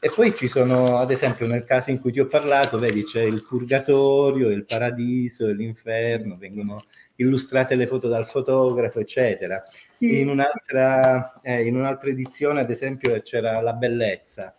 E 0.00 0.10
poi 0.10 0.34
ci 0.34 0.48
sono, 0.48 0.96
ad 0.96 1.10
esempio, 1.10 1.46
nel 1.46 1.64
caso 1.64 1.90
in 1.90 2.00
cui 2.00 2.12
ti 2.12 2.20
ho 2.20 2.26
parlato, 2.26 2.78
vedi, 2.78 3.04
c'è 3.04 3.20
il 3.20 3.44
purgatorio, 3.46 4.48
il 4.48 4.64
paradiso, 4.64 5.48
l'inferno, 5.48 6.38
vengono 6.38 6.84
illustrate 7.16 7.74
le 7.74 7.86
foto 7.86 8.08
dal 8.08 8.26
fotografo, 8.26 9.00
eccetera. 9.00 9.62
Sì. 9.92 10.18
In, 10.18 10.30
un'altra, 10.30 11.42
eh, 11.42 11.66
in, 11.66 11.76
un'altra, 11.76 12.08
edizione, 12.08 12.60
ad 12.60 12.70
esempio, 12.70 13.20
c'era 13.20 13.60
la 13.60 13.74
bellezza. 13.74 14.56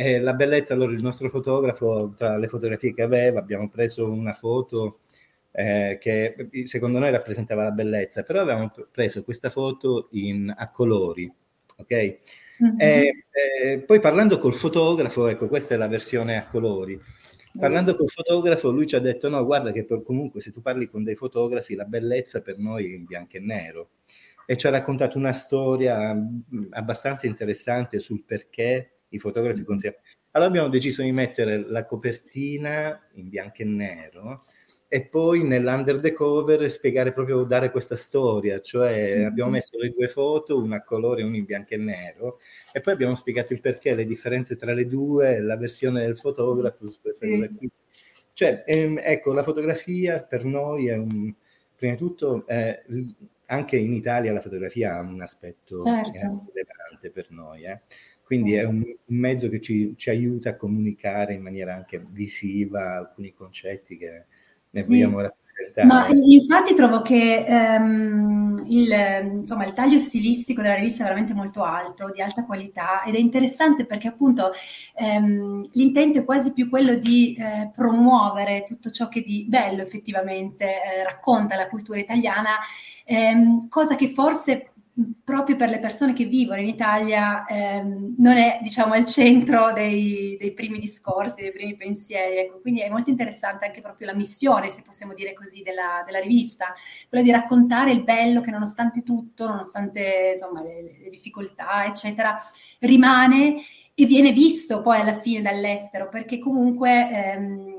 E 0.00 0.20
la 0.20 0.32
bellezza, 0.34 0.74
allora 0.74 0.92
il 0.92 1.02
nostro 1.02 1.28
fotografo, 1.28 2.14
tra 2.16 2.36
le 2.36 2.46
fotografie 2.46 2.94
che 2.94 3.02
aveva, 3.02 3.40
abbiamo 3.40 3.68
preso 3.68 4.08
una 4.08 4.32
foto 4.32 5.00
eh, 5.50 5.98
che 6.00 6.36
secondo 6.66 7.00
noi 7.00 7.10
rappresentava 7.10 7.64
la 7.64 7.72
bellezza, 7.72 8.22
però 8.22 8.42
avevamo 8.42 8.72
preso 8.92 9.24
questa 9.24 9.50
foto 9.50 10.06
in, 10.12 10.54
a 10.56 10.70
colori, 10.70 11.28
ok? 11.78 11.92
Mm-hmm. 12.62 12.78
E, 12.78 13.24
eh, 13.32 13.78
poi 13.80 13.98
parlando 13.98 14.38
col 14.38 14.54
fotografo, 14.54 15.26
ecco, 15.26 15.48
questa 15.48 15.74
è 15.74 15.76
la 15.76 15.88
versione 15.88 16.36
a 16.36 16.46
colori 16.46 17.00
Parlando 17.58 17.96
col 17.96 18.08
fotografo, 18.08 18.70
lui 18.70 18.86
ci 18.86 18.94
ha 18.94 19.00
detto: 19.00 19.28
no, 19.28 19.44
guarda 19.44 19.72
che 19.72 19.84
comunque 20.04 20.40
se 20.40 20.52
tu 20.52 20.60
parli 20.60 20.88
con 20.88 21.02
dei 21.02 21.16
fotografi, 21.16 21.74
la 21.74 21.84
bellezza 21.84 22.40
per 22.40 22.56
noi 22.56 22.92
è 22.92 22.94
in 22.94 23.04
bianco 23.04 23.36
e 23.36 23.40
nero. 23.40 23.88
E 24.46 24.56
ci 24.56 24.68
ha 24.68 24.70
raccontato 24.70 25.18
una 25.18 25.32
storia 25.32 26.16
abbastanza 26.70 27.26
interessante 27.26 27.98
sul 27.98 28.22
perché 28.24 28.92
i 29.10 29.18
fotografi 29.18 29.64
consigliano. 29.64 29.98
Allora 30.32 30.50
abbiamo 30.50 30.68
deciso 30.68 31.02
di 31.02 31.12
mettere 31.12 31.68
la 31.68 31.84
copertina 31.84 33.00
in 33.14 33.28
bianco 33.28 33.62
e 33.62 33.64
nero 33.64 34.44
e 34.90 35.06
poi 35.06 35.44
nell'under 35.44 36.00
the 36.00 36.12
cover 36.12 36.70
spiegare 36.70 37.12
proprio, 37.12 37.44
dare 37.44 37.70
questa 37.70 37.96
storia, 37.96 38.58
cioè 38.62 39.16
mm-hmm. 39.16 39.26
abbiamo 39.26 39.50
messo 39.50 39.76
le 39.78 39.90
due 39.90 40.08
foto, 40.08 40.56
una 40.56 40.76
a 40.76 40.82
colore 40.82 41.20
e 41.20 41.24
una 41.24 41.36
in 41.36 41.44
bianco 41.44 41.74
e 41.74 41.76
nero, 41.76 42.40
e 42.72 42.80
poi 42.80 42.94
abbiamo 42.94 43.14
spiegato 43.14 43.52
il 43.52 43.60
perché, 43.60 43.94
le 43.94 44.06
differenze 44.06 44.56
tra 44.56 44.72
le 44.72 44.86
due, 44.86 45.40
la 45.40 45.58
versione 45.58 46.00
del 46.00 46.16
fotografo 46.16 46.88
su 46.88 47.00
questa 47.02 47.26
sì. 47.26 47.32
cosa 47.32 47.48
qui. 47.54 47.70
Cioè, 48.32 48.64
ehm, 48.66 48.98
ecco, 49.02 49.34
la 49.34 49.42
fotografia 49.42 50.22
per 50.22 50.44
noi 50.44 50.88
è 50.88 50.96
un, 50.96 51.34
prima 51.76 51.92
di 51.92 51.98
tutto, 51.98 52.46
eh, 52.46 52.82
anche 53.46 53.76
in 53.76 53.92
Italia 53.92 54.32
la 54.32 54.40
fotografia 54.40 54.94
ha 54.94 55.00
un 55.00 55.20
aspetto 55.20 55.84
certo. 55.84 56.46
rilevante 56.50 57.10
per 57.10 57.30
noi, 57.30 57.64
eh. 57.64 57.82
Quindi 58.28 58.52
è 58.52 58.64
un, 58.64 58.82
un 58.84 59.16
mezzo 59.16 59.48
che 59.48 59.58
ci, 59.58 59.94
ci, 59.96 60.10
aiuta 60.10 60.50
a 60.50 60.56
comunicare 60.56 61.32
in 61.32 61.40
maniera 61.40 61.74
anche 61.74 62.04
visiva 62.10 62.98
alcuni 62.98 63.32
concetti 63.32 63.96
che, 63.96 64.24
ne 64.68 64.82
sì. 64.82 64.88
vogliamo 64.90 65.20
rappresentare. 65.20 65.86
Ma 65.86 66.06
infatti 66.08 66.74
trovo 66.74 67.00
che 67.00 67.46
um, 67.48 68.66
il, 68.68 69.40
insomma, 69.40 69.64
il, 69.64 69.72
taglio 69.72 69.98
stilistico 69.98 70.60
della 70.60 70.74
rivista 70.74 71.00
è 71.00 71.04
veramente 71.04 71.32
molto 71.32 71.62
alto, 71.62 72.10
di 72.12 72.20
alta 72.20 72.44
qualità 72.44 73.02
ed 73.04 73.14
è 73.14 73.18
interessante 73.18 73.86
perché 73.86 74.08
appunto 74.08 74.52
um, 74.98 75.66
l'intento 75.72 76.18
è 76.18 76.24
quasi 76.24 76.52
più 76.52 76.68
quello 76.68 76.96
di 76.96 77.34
eh, 77.34 77.70
promuovere 77.74 78.64
tutto 78.66 78.90
ciò 78.90 79.08
che 79.08 79.22
di 79.22 79.46
bello 79.48 79.80
effettivamente 79.80 80.64
eh, 80.64 81.02
racconta 81.02 81.56
la 81.56 81.68
cultura 81.68 81.98
italiana, 81.98 82.58
ehm, 83.06 83.68
cosa 83.68 83.96
che 83.96 84.08
forse 84.08 84.72
proprio 85.22 85.54
per 85.54 85.68
le 85.68 85.78
persone 85.78 86.12
che 86.12 86.24
vivono 86.24 86.60
in 86.60 86.66
Italia 86.66 87.44
ehm, 87.46 88.16
non 88.18 88.36
è 88.36 88.58
diciamo 88.62 88.94
al 88.94 89.04
centro 89.04 89.72
dei, 89.72 90.36
dei, 90.38 90.52
primi 90.52 90.78
discorsi, 90.78 91.42
dei 91.42 91.52
primi 91.52 91.76
pensieri. 91.76 92.38
Ecco. 92.38 92.60
Quindi 92.60 92.80
è 92.80 92.88
molto 92.88 93.10
interessante 93.10 93.64
anche 93.66 93.80
proprio 93.80 94.08
la 94.08 94.14
missione, 94.14 94.70
se 94.70 94.82
possiamo 94.82 95.14
dire 95.14 95.34
così, 95.34 95.62
della, 95.62 96.02
della 96.04 96.18
rivista, 96.18 96.74
quella 97.08 97.22
di 97.22 97.30
raccontare 97.30 97.92
il 97.92 98.02
bello 98.02 98.40
che 98.40 98.50
nonostante 98.50 99.02
tutto, 99.02 99.46
nonostante 99.46 100.32
insomma, 100.34 100.62
le, 100.62 100.98
le 101.02 101.08
difficoltà, 101.10 101.86
eccetera, 101.86 102.36
rimane 102.80 103.62
e 103.94 104.04
viene 104.04 104.32
visto 104.32 104.80
poi 104.80 105.00
alla 105.00 105.18
fine 105.18 105.42
dall'estero, 105.42 106.08
perché 106.08 106.38
comunque 106.38 107.08
ehm, 107.10 107.76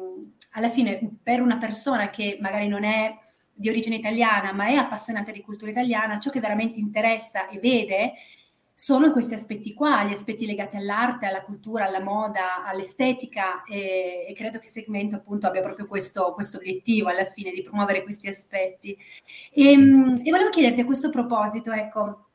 alla 0.51 0.69
fine 0.69 0.99
per 1.21 1.41
una 1.41 1.57
persona 1.57 2.09
che 2.09 2.38
magari 2.41 2.67
non 2.67 2.83
è 2.83 3.17
di 3.59 3.67
origine 3.67 3.97
italiana, 3.97 4.53
ma 4.53 4.67
è 4.67 4.75
appassionata 4.75 5.31
di 5.31 5.41
cultura 5.41 5.69
italiana, 5.69 6.17
ciò 6.17 6.29
che 6.29 6.39
veramente 6.39 6.79
interessa 6.79 7.49
e 7.49 7.59
vede 7.59 8.13
sono 8.73 9.11
questi 9.11 9.33
aspetti 9.33 9.73
qua, 9.73 10.05
gli 10.05 10.13
aspetti 10.13 10.45
legati 10.45 10.77
all'arte, 10.77 11.25
alla 11.25 11.41
cultura, 11.41 11.85
alla 11.85 11.99
moda, 11.99 12.63
all'estetica 12.63 13.63
e, 13.63 14.25
e 14.29 14.33
credo 14.33 14.57
che 14.59 14.67
il 14.67 14.71
segmento 14.71 15.17
appunto 15.17 15.47
abbia 15.47 15.61
proprio 15.61 15.85
questo, 15.85 16.31
questo, 16.33 16.59
obiettivo 16.59 17.09
alla 17.09 17.25
fine 17.25 17.51
di 17.51 17.61
promuovere 17.61 18.03
questi 18.03 18.29
aspetti. 18.29 18.97
E, 19.51 19.71
ehm, 19.71 20.21
e 20.23 20.31
volevo 20.31 20.49
chiederti 20.49 20.79
a 20.79 20.85
questo 20.85 21.09
proposito, 21.09 21.73
ecco, 21.73 22.27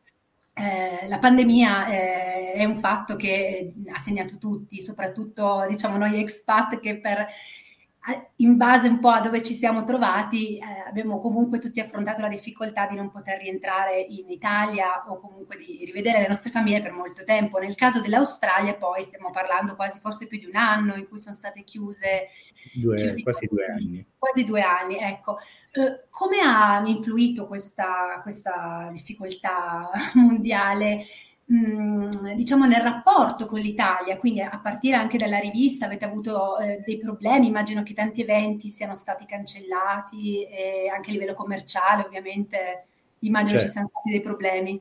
eh, 0.53 1.09
la 1.09 1.19
pandemia 1.19 1.87
eh, 1.87 2.53
è 2.53 2.65
un 2.65 2.77
fatto 2.77 3.17
che 3.17 3.73
ha 3.91 3.99
segnato 3.99 4.37
tutti, 4.37 4.83
soprattutto 4.83 5.65
diciamo 5.67 5.97
noi 5.97 6.21
expat 6.21 6.79
che 6.79 7.01
per 7.01 7.27
in 8.37 8.57
base 8.59 8.89
un 8.89 8.99
po' 8.99 9.09
a 9.09 9.23
dove 9.23 9.43
ci 9.43 9.55
siamo 9.55 9.85
trovati, 9.85 10.59
eh, 10.59 10.63
abbiamo 10.87 11.19
comunque 11.21 11.59
tutti 11.59 11.81
affrontato 11.81 12.21
la 12.21 12.29
difficoltà 12.29 12.87
di 12.87 12.97
non 12.97 13.11
poter 13.11 13.39
rientrare 13.39 13.99
in 13.99 14.29
Italia 14.29 15.05
o 15.09 15.19
comunque 15.19 15.57
di 15.57 15.85
rivedere 15.87 16.21
le 16.21 16.29
nostre 16.29 16.51
famiglie 16.51 16.83
per 16.83 16.93
molto 16.93 17.25
tempo. 17.25 17.59
Nel 17.59 17.75
caso 17.75 18.03
dell'Australia, 18.03 18.75
poi 18.75 19.03
stiamo 19.03 19.31
parlando 19.31 19.75
quasi 19.75 19.99
forse 20.01 20.27
più 20.27 20.39
di 20.39 20.45
un 20.45 20.57
anno 20.57 20.97
in 20.97 21.09
cui 21.09 21.19
sono 21.19 21.35
state 21.35 21.65
chiuse. 21.65 22.29
Due, 22.75 23.23
quasi 23.23 23.47
due 23.47 23.67
anni. 23.67 24.07
Quasi 24.19 24.45
due 24.45 24.61
anni, 24.61 24.99
ecco. 24.99 25.39
Eh, 25.73 26.05
come 26.11 26.41
ha 26.41 26.83
influito 26.85 27.47
questa, 27.47 28.21
questa 28.23 28.91
difficoltà 28.93 29.89
mondiale? 30.15 31.05
Diciamo 31.47 32.65
nel 32.65 32.81
rapporto 32.81 33.47
con 33.47 33.61
l'Italia, 33.61 34.17
quindi 34.17 34.41
a 34.41 34.59
partire 34.63 34.97
anche 34.97 35.19
dalla 35.19 35.39
rivista 35.39 35.85
avete 35.85 36.07
avuto 36.07 36.59
eh, 36.59 36.83
dei 36.85 36.99
problemi, 36.99 37.49
immagino 37.49 37.83
che 37.83 37.93
tanti 37.93 38.23
eventi 38.23 38.69
siano 38.69 38.95
stati 38.95 39.27
cancellati 39.27 40.45
e 40.45 40.89
anche 40.89 41.11
a 41.11 41.13
livello 41.13 41.35
commerciale 41.35 42.05
ovviamente 42.05 42.87
immagino 43.21 43.59
certo. 43.59 43.67
ci 43.67 43.71
siano 43.71 43.89
stati 43.89 44.11
dei 44.11 44.21
problemi. 44.23 44.81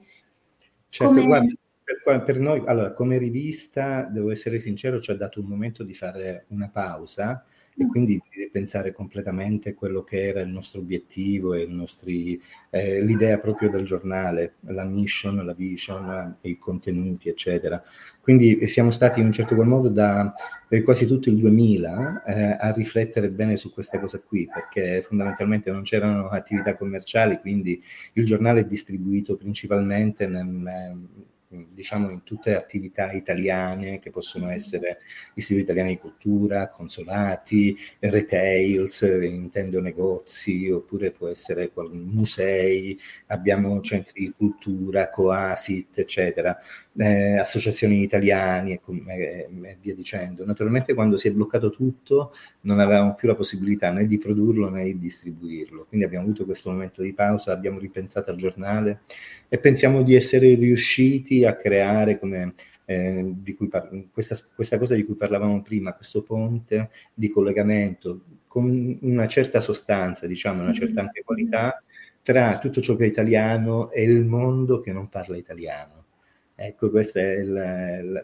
Certo, 0.89 1.13
come... 1.13 1.25
guarda, 1.25 1.53
per, 1.83 2.23
per, 2.23 2.39
noi, 2.39 2.63
allora 2.65 2.93
come 2.93 3.17
rivista, 3.17 4.03
devo 4.03 4.31
essere 4.31 4.59
sincero, 4.59 5.01
ci 5.01 5.11
ha 5.11 5.15
dato 5.15 5.41
un 5.41 5.47
momento 5.47 5.83
di 5.83 5.93
fare 5.93 6.45
una 6.49 6.69
pausa 6.69 7.43
e 7.77 7.87
quindi 7.87 8.21
di 8.29 8.43
ripensare 8.43 8.91
completamente 8.91 9.73
quello 9.73 10.03
che 10.03 10.27
era 10.27 10.41
il 10.41 10.49
nostro 10.49 10.79
obiettivo 10.79 11.53
e 11.53 11.65
nostri, 11.65 12.39
eh, 12.69 13.01
l'idea 13.01 13.39
proprio 13.39 13.69
del 13.69 13.85
giornale, 13.85 14.55
la 14.67 14.83
mission, 14.83 15.43
la 15.43 15.53
vision, 15.53 16.37
i 16.41 16.57
contenuti, 16.57 17.29
eccetera. 17.29 17.81
Quindi 18.21 18.65
siamo 18.67 18.91
stati 18.91 19.19
in 19.19 19.25
un 19.25 19.31
certo 19.31 19.55
qual 19.55 19.67
modo 19.67 19.89
da 19.89 20.33
eh, 20.69 20.81
quasi 20.81 21.05
tutto 21.05 21.29
il 21.29 21.37
2000 21.37 22.23
eh, 22.23 22.57
a 22.59 22.71
riflettere 22.71 23.29
bene 23.29 23.57
su 23.57 23.73
questa 23.73 23.99
cosa 23.99 24.19
qui, 24.21 24.47
perché 24.51 25.01
fondamentalmente 25.01 25.71
non 25.71 25.83
c'erano 25.83 26.29
attività 26.29 26.75
commerciali, 26.75 27.39
quindi 27.39 27.81
il 28.13 28.25
giornale 28.25 28.61
è 28.61 28.65
distribuito 28.65 29.35
principalmente 29.35 30.27
nel, 30.27 30.45
diciamo 31.71 32.09
in 32.09 32.23
tutte 32.23 32.51
le 32.51 32.57
attività 32.57 33.11
italiane 33.11 33.99
che 33.99 34.09
possono 34.09 34.49
essere 34.49 34.99
istituti 35.35 35.65
italiani 35.65 35.89
di 35.89 35.97
cultura, 35.99 36.69
consolati, 36.69 37.77
retails, 37.99 39.01
intendo 39.01 39.81
negozi, 39.81 40.69
oppure 40.69 41.11
può 41.11 41.27
essere 41.27 41.71
musei, 41.91 42.97
abbiamo 43.27 43.79
centri 43.81 44.25
di 44.25 44.33
cultura, 44.35 45.09
coasit, 45.09 45.99
eccetera, 45.99 46.57
eh, 46.95 47.37
associazioni 47.37 48.01
italiane 48.03 48.73
e, 48.73 48.79
e, 49.07 49.47
e, 49.61 49.77
via 49.81 49.95
dicendo. 49.95 50.45
Naturalmente 50.45 50.93
quando 50.93 51.17
si 51.17 51.27
è 51.27 51.31
bloccato 51.31 51.69
tutto 51.69 52.33
non 52.61 52.79
avevamo 52.79 53.15
più 53.15 53.27
la 53.27 53.35
possibilità 53.35 53.91
né 53.91 54.05
di 54.05 54.17
produrlo 54.17 54.69
né 54.69 54.83
di 54.83 54.99
distribuirlo, 54.99 55.85
quindi 55.87 56.05
abbiamo 56.05 56.25
avuto 56.25 56.45
questo 56.45 56.71
momento 56.71 57.01
di 57.01 57.13
pausa, 57.13 57.51
abbiamo 57.51 57.79
ripensato 57.79 58.31
al 58.31 58.37
giornale 58.37 59.01
e 59.49 59.57
pensiamo 59.57 60.03
di 60.03 60.15
essere 60.15 60.53
riusciti 60.55 61.42
a 61.45 61.55
creare 61.55 62.19
come 62.19 62.53
eh, 62.85 63.33
par- 63.69 63.89
questa, 64.11 64.35
questa, 64.53 64.77
cosa 64.77 64.95
di 64.95 65.03
cui 65.03 65.15
parlavamo 65.15 65.61
prima, 65.61 65.93
questo 65.93 66.23
ponte 66.23 66.89
di 67.13 67.29
collegamento 67.29 68.21
con 68.47 68.97
una 69.01 69.27
certa 69.27 69.59
sostanza, 69.59 70.27
diciamo, 70.27 70.61
una 70.61 70.73
certa 70.73 71.01
ampia 71.01 71.23
qualità 71.23 71.81
tra 72.21 72.57
tutto 72.59 72.81
ciò 72.81 72.95
che 72.95 73.05
è 73.05 73.07
italiano 73.07 73.91
e 73.91 74.03
il 74.03 74.25
mondo 74.25 74.79
che 74.79 74.93
non 74.93 75.09
parla 75.09 75.37
italiano. 75.37 76.01
Ecco, 76.55 76.89
questa 76.89 77.19
è 77.19 77.41
la, 77.41 78.01
la, 78.01 78.23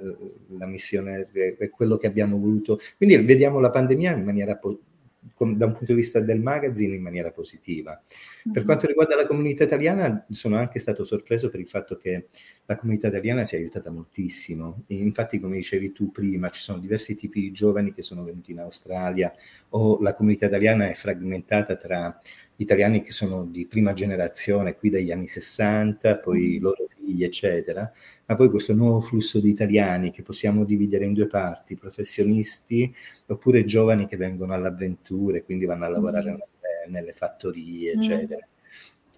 la 0.57 0.65
missione, 0.65 1.27
è 1.31 1.69
quello 1.69 1.97
che 1.97 2.07
abbiamo 2.07 2.37
voluto. 2.37 2.79
Quindi 2.95 3.17
vediamo 3.17 3.59
la 3.59 3.71
pandemia 3.71 4.15
in 4.15 4.23
maniera 4.23 4.55
po- 4.55 4.79
con, 5.33 5.57
da 5.57 5.65
un 5.65 5.73
punto 5.73 5.93
di 5.93 5.99
vista 5.99 6.19
del 6.19 6.39
magazine 6.39 6.95
in 6.95 7.01
maniera 7.01 7.31
positiva. 7.31 8.01
Per 8.41 8.51
mm-hmm. 8.51 8.65
quanto 8.65 8.87
riguarda 8.87 9.15
la 9.15 9.27
comunità 9.27 9.63
italiana, 9.63 10.25
sono 10.29 10.57
anche 10.57 10.79
stato 10.79 11.03
sorpreso 11.03 11.49
per 11.49 11.59
il 11.59 11.67
fatto 11.67 11.97
che 11.97 12.27
la 12.65 12.75
comunità 12.75 13.07
italiana 13.07 13.43
si 13.45 13.55
è 13.55 13.57
aiutata 13.57 13.89
moltissimo. 13.89 14.83
E 14.87 14.95
infatti, 14.95 15.39
come 15.39 15.57
dicevi 15.57 15.91
tu 15.91 16.11
prima, 16.11 16.49
ci 16.49 16.61
sono 16.61 16.79
diversi 16.79 17.15
tipi 17.15 17.41
di 17.41 17.51
giovani 17.51 17.93
che 17.93 18.01
sono 18.01 18.23
venuti 18.23 18.51
in 18.51 18.59
Australia 18.59 19.33
o 19.69 19.99
la 20.01 20.13
comunità 20.13 20.45
italiana 20.45 20.89
è 20.89 20.93
fragmentata 20.93 21.75
tra 21.75 22.19
italiani 22.59 23.01
che 23.01 23.11
sono 23.11 23.45
di 23.45 23.65
prima 23.65 23.93
generazione, 23.93 24.75
qui 24.75 24.89
dagli 24.89 25.11
anni 25.11 25.27
60, 25.27 26.17
poi 26.17 26.39
i 26.39 26.49
mm-hmm. 26.51 26.61
loro 26.61 26.87
figli, 26.89 27.23
eccetera, 27.23 27.91
ma 28.25 28.35
poi 28.35 28.49
questo 28.49 28.73
nuovo 28.73 29.01
flusso 29.01 29.39
di 29.39 29.49
italiani 29.49 30.11
che 30.11 30.21
possiamo 30.21 30.65
dividere 30.65 31.05
in 31.05 31.13
due 31.13 31.27
parti, 31.27 31.75
professionisti 31.75 32.93
oppure 33.27 33.65
giovani 33.65 34.07
che 34.07 34.17
vengono 34.17 34.53
all'avventura 34.53 35.37
e 35.37 35.43
quindi 35.43 35.65
vanno 35.65 35.85
a 35.85 35.89
lavorare 35.89 36.31
mm. 36.31 36.35
nelle, 36.35 36.99
nelle 36.99 37.13
fattorie, 37.13 37.95
mm. 37.95 37.99
eccetera. 37.99 38.47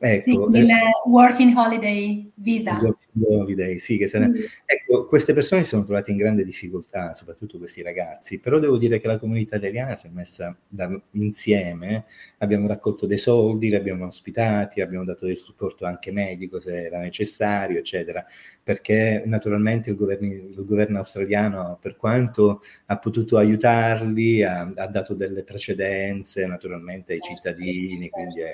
Ecco, 0.04 0.24
sì, 0.24 0.32
il 0.32 0.70
eh, 0.70 0.80
working 1.06 1.56
holiday 1.56 2.32
visa. 2.42 2.80
Holiday, 3.24 3.78
sì, 3.78 3.98
che 3.98 4.08
se 4.08 4.20
ne... 4.20 4.28
mm. 4.28 4.34
ecco, 4.66 5.06
queste 5.06 5.34
persone 5.34 5.64
si 5.64 5.70
sono 5.70 5.84
trovate 5.84 6.12
in 6.12 6.18
grande 6.18 6.44
difficoltà, 6.44 7.14
soprattutto 7.14 7.58
questi 7.58 7.82
ragazzi, 7.82 8.40
però 8.40 8.60
devo 8.60 8.78
dire 8.78 9.00
che 9.00 9.08
la 9.08 9.18
comunità 9.18 9.58
italiana 9.58 9.96
si 9.96 10.08
è 10.08 10.10
messa 10.10 10.56
da, 10.68 10.90
insieme, 11.12 12.06
abbiamo 12.38 12.68
raccolto 12.68 13.06
dei 13.06 13.18
soldi, 13.18 13.70
li 13.70 13.76
abbiamo 13.76 14.06
ospitati, 14.06 14.82
abbiamo 14.82 15.04
dato 15.04 15.26
del 15.26 15.38
supporto 15.38 15.86
anche 15.86 16.12
medico 16.12 16.60
se 16.60 16.86
era 16.86 17.00
necessario, 17.00 17.80
eccetera, 17.80 18.26
perché 18.64 19.24
naturalmente 19.26 19.90
il 19.90 19.96
governo, 19.96 20.32
il 20.32 20.66
governo 20.66 21.00
australiano, 21.00 21.78
per 21.82 21.96
quanto 21.98 22.62
ha 22.86 22.98
potuto 22.98 23.38
aiutarli, 23.38 24.44
ha, 24.44 24.72
ha 24.74 24.88
dato 24.88 25.14
delle 25.14 25.44
precedenze 25.44 26.46
naturalmente 26.46 27.14
ai 27.14 27.20
certo, 27.20 27.36
cittadini, 27.36 28.10
quindi 28.10 28.42
è, 28.42 28.52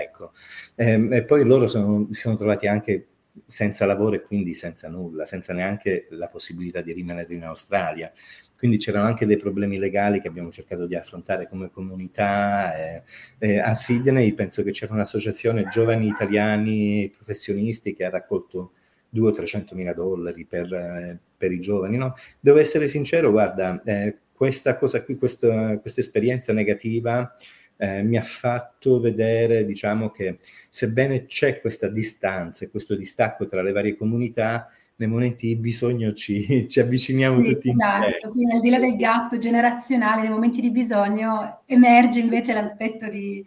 ecco. 0.00 0.32
E, 0.74 1.08
e 1.10 1.24
poi 1.24 1.44
loro 1.44 1.66
sono, 1.66 2.06
si 2.10 2.20
sono 2.20 2.36
trovati 2.36 2.66
anche 2.66 3.06
senza 3.46 3.86
lavoro 3.86 4.16
e 4.16 4.22
quindi 4.22 4.54
senza 4.54 4.88
nulla, 4.88 5.24
senza 5.24 5.52
neanche 5.52 6.06
la 6.10 6.28
possibilità 6.28 6.80
di 6.80 6.92
rimanere 6.92 7.34
in 7.34 7.44
Australia. 7.44 8.12
Quindi 8.56 8.78
c'erano 8.78 9.06
anche 9.06 9.24
dei 9.24 9.36
problemi 9.36 9.78
legali 9.78 10.20
che 10.20 10.28
abbiamo 10.28 10.50
cercato 10.50 10.86
di 10.86 10.96
affrontare 10.96 11.48
come 11.48 11.70
comunità. 11.70 12.76
Eh, 12.76 13.02
eh, 13.38 13.58
a 13.58 13.74
Sydney 13.74 14.32
penso 14.32 14.62
che 14.62 14.72
c'era 14.72 14.94
un'associazione 14.94 15.68
giovani 15.68 16.08
italiani 16.08 17.10
professionisti 17.14 17.94
che 17.94 18.04
ha 18.04 18.10
raccolto 18.10 18.72
200 19.10 19.28
o 19.28 19.32
300 19.32 19.74
mila 19.74 19.92
dollari 19.92 20.44
per, 20.44 20.72
eh, 20.72 21.18
per, 21.36 21.52
i 21.52 21.60
giovani. 21.60 21.96
No? 21.96 22.14
Devo 22.40 22.58
essere 22.58 22.88
sincero, 22.88 23.30
guarda, 23.30 23.80
eh, 23.84 24.16
questa 24.32 24.76
cosa 24.76 25.02
qui, 25.02 25.16
questa 25.16 25.80
esperienza 25.82 26.52
negativa 26.52 27.34
eh, 27.78 28.02
mi 28.02 28.16
ha 28.16 28.22
fatto 28.22 29.00
vedere, 29.00 29.64
diciamo, 29.64 30.10
che 30.10 30.38
sebbene 30.68 31.26
c'è 31.26 31.60
questa 31.60 31.88
distanza 31.88 32.64
e 32.64 32.70
questo 32.70 32.96
distacco 32.96 33.46
tra 33.46 33.62
le 33.62 33.72
varie 33.72 33.96
comunità, 33.96 34.68
nei 34.96 35.08
momenti 35.08 35.46
di 35.46 35.56
bisogno 35.56 36.12
ci, 36.12 36.66
ci 36.68 36.80
avviciniamo 36.80 37.42
sì, 37.44 37.52
tutti 37.52 37.70
esatto. 37.70 38.06
insieme. 38.06 38.32
quindi 38.32 38.52
al 38.52 38.60
di 38.60 38.70
là 38.70 38.78
del 38.78 38.96
gap 38.96 39.38
generazionale, 39.38 40.22
nei 40.22 40.30
momenti 40.30 40.60
di 40.60 40.70
bisogno 40.72 41.62
emerge 41.66 42.18
invece 42.18 42.52
l'aspetto 42.52 43.08
di, 43.08 43.44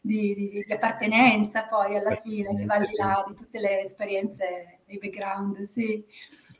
di, 0.00 0.34
di, 0.34 0.64
di 0.66 0.72
appartenenza 0.72 1.62
poi 1.62 1.96
alla 1.96 2.16
fine, 2.16 2.56
che 2.56 2.64
va 2.64 2.74
al 2.74 2.86
di 2.86 2.96
là 2.96 3.24
di 3.28 3.34
tutte 3.34 3.60
le 3.60 3.82
esperienze 3.82 4.80
e 4.86 4.98
background, 5.00 5.62
sì. 5.62 6.04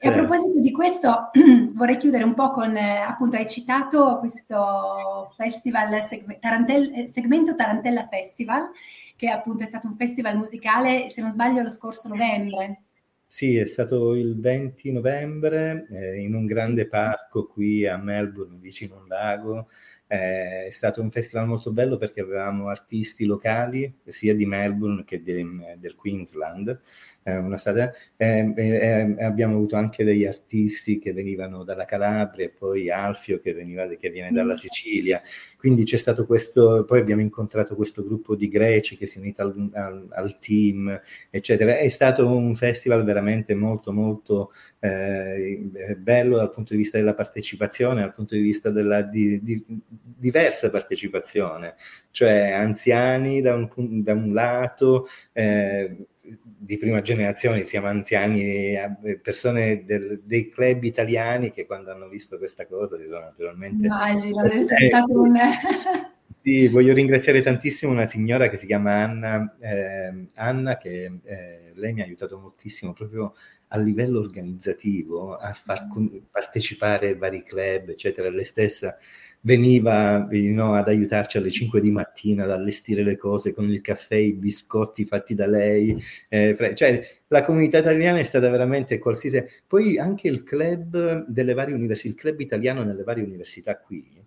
E 0.01 0.09
a 0.09 0.13
proposito 0.13 0.61
di 0.61 0.71
questo, 0.71 1.31
vorrei 1.75 1.97
chiudere 1.97 2.23
un 2.23 2.35
po' 2.35 2.53
con, 2.53 2.77
eh, 2.77 2.99
appunto, 2.99 3.37
hai 3.37 3.49
citato 3.49 4.19
questo 4.21 5.33
festival, 5.37 6.01
seg- 6.05 6.39
Tarantella, 6.39 6.95
eh, 6.95 7.09
segmento 7.09 7.57
Tarantella 7.57 8.07
Festival, 8.07 8.71
che 9.17 9.29
appunto 9.29 9.65
è 9.65 9.67
stato 9.67 9.89
un 9.89 9.97
festival 9.97 10.37
musicale, 10.37 11.09
se 11.09 11.21
non 11.21 11.33
sbaglio, 11.33 11.63
lo 11.63 11.71
scorso 11.71 12.09
novembre. 12.09 12.83
Sì, 13.27 13.57
è 13.57 13.67
stato 13.67 14.15
il 14.15 14.39
20 14.39 14.93
novembre 14.93 15.87
eh, 15.91 16.21
in 16.21 16.35
un 16.35 16.47
grande 16.47 16.87
parco 16.87 17.47
qui 17.47 17.85
a 17.85 17.97
Melbourne, 17.97 18.57
vicino 18.61 18.95
a 18.95 19.01
un 19.01 19.07
lago, 19.09 19.69
eh, 20.07 20.67
è 20.67 20.71
stato 20.71 21.03
un 21.03 21.11
festival 21.11 21.47
molto 21.47 21.71
bello 21.71 21.99
perché 21.99 22.23
avevamo 22.23 22.69
artisti 22.69 23.27
locali 23.27 23.93
sia 24.07 24.35
di 24.35 24.47
Melbourne 24.47 25.05
che 25.05 25.21
di, 25.21 25.45
del 25.77 25.95
Queensland 25.95 26.81
eh, 27.29 27.37
una 27.37 27.59
strada, 27.59 27.93
eh, 28.17 28.53
eh, 28.57 29.23
abbiamo 29.23 29.57
avuto 29.57 29.77
anche 29.77 30.03
degli 30.03 30.25
artisti 30.25 30.99
che 30.99 31.13
venivano 31.13 31.63
dalla 31.63 31.85
Calabria 31.85 32.47
e 32.47 32.49
poi 32.49 32.91
Alfio 32.91 33.39
che, 33.41 33.53
veniva, 33.53 33.87
che 33.87 34.09
viene 34.09 34.33
dalla 34.33 34.57
Sicilia, 34.57 35.21
quindi 35.59 35.85
c'è 35.85 35.99
stato 35.99 36.25
questo, 36.25 36.85
poi 36.87 37.01
abbiamo 37.01 37.21
incontrato 37.21 37.75
questo 37.75 38.03
gruppo 38.03 38.35
di 38.35 38.49
greci 38.49 38.97
che 38.97 39.07
si 39.07 39.19
è 39.19 39.21
unito 39.21 39.43
al, 39.43 39.71
al, 39.75 40.07
al 40.11 40.39
team, 40.39 41.01
eccetera. 41.31 41.77
È 41.79 41.89
stato 41.89 42.27
un 42.27 42.55
festival 42.55 43.05
veramente 43.05 43.55
molto 43.55 43.93
molto 43.93 44.53
eh, 44.81 45.61
bello 45.99 46.37
dal 46.37 46.51
punto 46.51 46.73
di 46.73 46.79
vista 46.79 46.97
della 46.97 47.15
partecipazione, 47.15 48.01
dal 48.01 48.15
punto 48.15 48.35
di 48.35 48.41
vista 48.41 48.71
della 48.71 49.03
di, 49.03 49.43
di, 49.43 49.65
diversa 49.67 50.71
partecipazione, 50.71 51.75
cioè 52.11 52.53
anziani 52.53 53.41
da 53.41 53.55
un, 53.55 53.69
da 54.03 54.13
un 54.15 54.33
lato, 54.33 55.09
eh, 55.33 56.07
di 56.43 56.77
prima 56.77 57.01
generazione, 57.01 57.65
siamo 57.65 57.87
anziani, 57.87 58.75
eh, 58.75 59.19
persone 59.23 59.85
del, 59.85 60.21
dei 60.25 60.49
club 60.49 60.85
italiani 60.85 61.53
che 61.53 61.67
quando 61.67 61.91
hanno 61.91 62.09
visto 62.09 62.39
questa 62.39 62.67
cosa 62.67 62.99
si 62.99 63.07
sono 63.07 63.21
naturalmente... 63.21 63.87
Immagino, 63.87 64.43
deve 64.43 64.59
essere 64.59 64.85
eh, 64.85 64.89
stato 64.89 65.21
un... 65.21 65.39
Sì, 66.41 66.69
voglio 66.69 66.95
ringraziare 66.95 67.43
tantissimo 67.43 67.91
una 67.91 68.07
signora 68.07 68.49
che 68.49 68.57
si 68.57 68.67
chiama 68.67 69.03
Anna, 69.03 69.57
eh, 69.59 70.27
Anna 70.35 70.77
che 70.77 71.19
eh, 71.25 71.73
lei 71.75 71.93
mi 71.93 72.01
ha 72.01 72.05
aiutato 72.05 72.39
moltissimo 72.39 72.93
proprio 72.93 73.35
a 73.69 73.79
livello 73.79 74.21
organizzativo 74.21 75.37
a 75.37 75.53
far 75.53 75.87
mm. 75.87 75.89
con- 75.91 76.27
partecipare 76.31 77.17
vari 77.17 77.43
club, 77.43 77.89
eccetera. 77.91 78.31
Lei 78.31 78.45
stessa 78.45 78.97
veniva 79.41 80.27
no, 80.31 80.75
ad 80.75 80.89
aiutarci 80.89 81.39
alle 81.39 81.51
5 81.51 81.81
di 81.81 81.91
mattina 81.91 82.45
ad 82.45 82.51
allestire 82.51 83.03
le 83.03 83.17
cose 83.17 83.55
con 83.55 83.71
il 83.71 83.81
caffè, 83.81 84.17
i 84.17 84.33
biscotti 84.33 85.05
fatti 85.05 85.35
da 85.35 85.47
lei. 85.47 86.03
Eh, 86.29 86.57
cioè, 86.75 87.01
la 87.29 87.43
comunità 87.43 87.79
italiana 87.79 88.19
è 88.19 88.25
stata 88.25 88.49
veramente 88.51 88.99
qualsiasi. 88.99 89.45
Poi 89.67 89.99
anche 89.99 90.29
il 90.29 90.43
club 90.43 91.25
delle 91.27 91.55
varie 91.55 91.75
università, 91.75 92.09
il 92.09 92.15
club 92.15 92.41
italiano 92.41 92.83
nelle 92.83 93.03
varie 93.03 93.25
università 93.25 93.77
qui. 93.79 94.18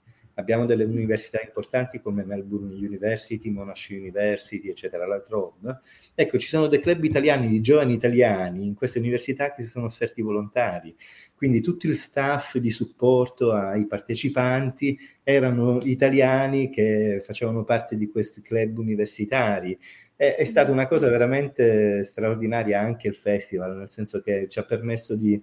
Abbiamo 0.41 0.65
delle 0.65 0.83
università 0.83 1.39
importanti 1.41 2.01
come 2.01 2.25
Melbourne 2.25 2.73
University, 2.73 3.49
Monash 3.49 3.89
University, 3.89 4.69
eccetera, 4.69 5.07
la 5.07 5.21
Trobe. 5.21 5.79
Ecco, 6.15 6.37
ci 6.37 6.47
sono 6.47 6.67
dei 6.67 6.81
club 6.81 7.03
italiani 7.03 7.47
di 7.47 7.61
giovani 7.61 7.93
italiani 7.93 8.65
in 8.65 8.73
queste 8.73 8.99
università 8.99 9.53
che 9.53 9.61
si 9.61 9.69
sono 9.69 9.85
offerti 9.85 10.21
volontari. 10.21 10.95
Quindi 11.35 11.61
tutto 11.61 11.87
il 11.87 11.95
staff 11.95 12.57
di 12.57 12.69
supporto 12.69 13.51
ai 13.51 13.87
partecipanti 13.87 14.97
erano 15.23 15.79
italiani 15.83 16.69
che 16.69 17.21
facevano 17.23 17.63
parte 17.63 17.95
di 17.95 18.09
questi 18.09 18.41
club 18.41 18.77
universitari. 18.77 19.77
È, 20.15 20.35
è 20.35 20.43
stata 20.43 20.71
una 20.71 20.87
cosa 20.87 21.09
veramente 21.09 22.03
straordinaria 22.03 22.79
anche 22.79 23.07
il 23.07 23.15
festival, 23.15 23.75
nel 23.75 23.89
senso 23.89 24.21
che 24.21 24.47
ci 24.47 24.59
ha 24.59 24.63
permesso 24.63 25.15
di, 25.15 25.41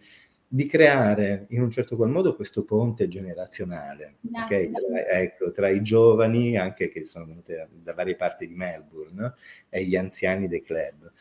di 0.51 0.65
creare 0.67 1.45
in 1.51 1.61
un 1.61 1.71
certo 1.71 1.95
qual 1.95 2.09
modo 2.09 2.35
questo 2.35 2.65
ponte 2.65 3.07
generazionale 3.07 4.17
okay? 4.33 4.71
tra, 4.71 5.07
ecco, 5.07 5.53
tra, 5.53 5.69
i 5.69 5.83
giovani, 5.83 6.57
anche 6.57 6.89
che 6.89 7.05
sono 7.05 7.27
venuti 7.27 7.53
da, 7.53 7.69
da 7.71 7.93
varie 7.93 8.17
parti 8.17 8.49
di 8.49 8.55
Melbourne, 8.55 9.35
e 9.69 9.85
gli 9.85 9.95
anziani 9.95 10.49
dei 10.49 10.63
club 10.63 11.13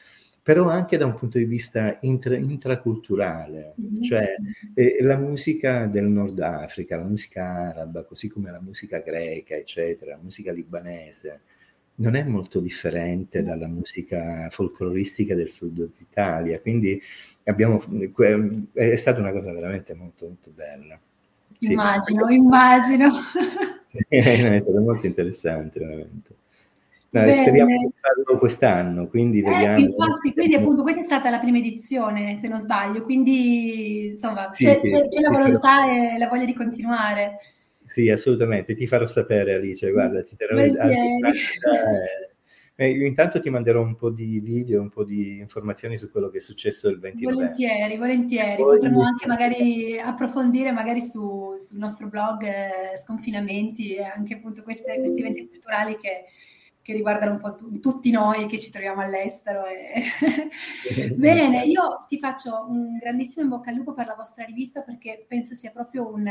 però 0.48 0.70
anche 0.70 0.96
da 0.96 1.06
un 1.06 1.14
punto 1.14 1.38
di 1.38 1.44
vista 1.44 1.98
intra, 2.04 2.38
intraculturale, 2.38 3.74
mm-hmm. 3.82 4.02
cioè 4.02 4.34
eh, 4.74 4.98
la 5.02 5.18
musica 5.18 5.88
del 5.88 6.06
Nord 6.06 6.40
Africa, 6.40 6.96
la 6.96 7.04
musica 7.04 7.44
araba, 7.44 8.06
così 8.06 8.30
come 8.30 8.50
la 8.50 8.62
musica 8.62 9.00
greca, 9.00 9.56
eccetera, 9.56 10.12
la 10.12 10.22
musica 10.24 10.54
libanese, 10.54 11.42
non 12.00 12.16
è 12.16 12.24
molto 12.24 12.60
differente 12.60 13.44
dalla 13.44 13.68
musica 13.68 14.48
folcloristica 14.50 15.36
del 15.36 15.50
sud 15.50 15.90
d'Italia, 15.98 16.60
quindi 16.60 17.02
abbiamo, 17.46 17.82
è 18.74 18.96
stata 18.96 19.20
una 19.20 19.32
cosa 19.32 19.54
veramente 19.54 19.94
molto, 19.94 20.26
molto 20.26 20.52
bella. 20.54 21.00
Sì. 21.60 21.72
Immagino, 21.72 22.30
immagino. 22.30 23.10
è 24.08 24.60
stato 24.60 24.80
molto 24.80 25.06
interessante, 25.06 25.80
veramente. 25.80 26.36
Eh, 27.10 27.34
speriamo 27.34 27.70
di 27.70 27.90
farlo 28.00 28.38
quest'anno, 28.38 29.08
quindi 29.08 29.40
eh, 29.40 29.50
vediamo. 29.50 29.80
Infatti, 29.80 30.34
quindi 30.34 30.56
appunto 30.56 30.84
questa 30.84 31.02
è 31.02 31.04
stata 31.04 31.30
la 31.30 31.40
prima 31.40 31.58
edizione, 31.58 32.36
se 32.36 32.48
non 32.48 32.60
sbaglio, 32.60 33.02
quindi 33.04 34.08
insomma 34.10 34.52
sì, 34.52 34.66
c'è, 34.66 34.76
sì, 34.76 34.90
c'è, 34.90 35.08
c'è 35.08 35.22
la 35.22 35.32
volontà 35.32 35.90
e 35.90 36.18
la 36.18 36.28
voglia 36.28 36.46
di 36.46 36.54
continuare. 36.54 37.38
Sì, 37.88 38.10
assolutamente, 38.10 38.76
ti 38.76 38.86
farò 38.86 39.08
sapere 39.08 39.56
Alice, 39.56 39.90
guarda, 39.92 40.22
ti 40.22 40.36
terrò 40.36 40.60
anzi, 40.60 40.78
Eh, 42.80 42.92
intanto 42.92 43.40
ti 43.40 43.50
manderò 43.50 43.82
un 43.82 43.96
po' 43.96 44.12
di 44.12 44.40
video, 44.40 44.82
un 44.82 44.90
po' 44.90 45.04
di 45.04 45.40
informazioni 45.40 45.98
su 45.98 46.12
quello 46.12 46.30
che 46.30 46.38
è 46.38 46.42
successo 46.42 46.90
il 46.90 47.00
20 47.00 47.24
volentieri, 47.24 47.98
Volentieri, 47.98 48.62
Poi... 48.62 48.76
Potremmo 48.76 49.02
anche 49.02 49.26
magari 49.26 50.00
approfondire 50.00 50.72
magari 50.72 51.02
su, 51.02 51.56
sul 51.58 51.80
nostro 51.80 52.08
blog 52.08 52.44
eh, 52.44 52.98
Sconfinamenti 53.04 53.96
e 53.96 54.04
anche 54.04 54.36
appunto 54.36 54.62
queste, 54.62 55.00
questi 55.00 55.22
eventi 55.22 55.48
culturali 55.48 55.98
che, 55.98 56.26
che 56.84 56.94
riguardano 56.94 57.32
un 57.32 57.40
po' 57.40 57.56
t- 57.56 57.80
tutti 57.80 58.12
noi 58.12 58.46
che 58.46 58.60
ci 58.60 58.70
troviamo 58.70 59.02
all'estero. 59.02 59.64
E... 59.66 61.14
Bene, 61.16 61.64
io 61.64 62.06
ti 62.08 62.20
faccio 62.20 62.68
un 62.70 62.98
grandissimo 62.98 63.44
in 63.44 63.50
bocca 63.50 63.72
al 63.72 63.76
lupo 63.76 63.96
per 63.96 64.06
la 64.06 64.16
vostra 64.16 64.44
rivista 64.44 64.84
perché 64.84 65.26
penso 65.28 65.56
sia 65.56 65.72
proprio 65.72 66.14
un 66.14 66.28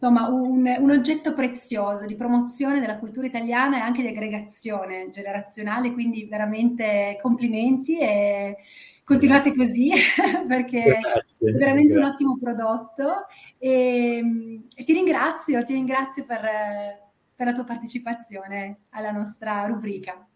insomma, 0.00 0.28
un, 0.28 0.64
un, 0.78 0.90
oggetto 0.90 1.34
prezioso 1.34 2.06
di 2.06 2.16
promozione 2.16 2.80
della 2.80 2.98
cultura 2.98 3.26
italiana 3.26 3.76
e 3.76 3.80
anche 3.80 4.00
di 4.00 4.08
aggregazione 4.08 5.10
generazionale, 5.10 5.92
quindi 5.92 6.24
veramente 6.24 7.18
complimenti 7.20 7.98
e 7.98 8.56
continuate 9.04 9.54
così 9.54 9.90
perché 10.48 10.82
grazie, 10.84 11.50
è 11.50 11.52
veramente 11.52 11.92
grazie. 11.92 11.98
un 11.98 12.04
ottimo 12.04 12.38
prodotto 12.38 13.26
e, 13.58 14.60
e, 14.74 14.84
ti 14.84 14.92
ringrazio, 14.94 15.62
ti 15.64 15.74
ringrazio 15.74 16.24
per, 16.24 16.40
per 17.34 17.46
la 17.46 17.52
tua 17.52 17.64
partecipazione 17.64 18.78
alla 18.90 19.10
nostra 19.10 19.66
rubrica. 19.66 20.26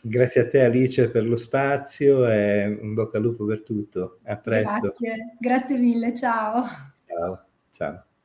Grazie 0.00 0.42
a 0.42 0.48
te 0.48 0.62
Alice 0.62 1.08
per 1.08 1.24
lo 1.24 1.36
spazio 1.36 2.28
e 2.28 2.66
un 2.80 2.94
bocca 2.94 3.16
al 3.16 3.24
lupo 3.24 3.44
per 3.44 3.62
tutto. 3.62 4.18
A 4.24 4.36
presto. 4.36 4.80
Grazie, 4.80 5.36
grazie 5.40 5.76
mille, 5.76 6.14
ciao. 6.14 6.64
Ciao, 7.06 7.44
ciao. 7.72 8.07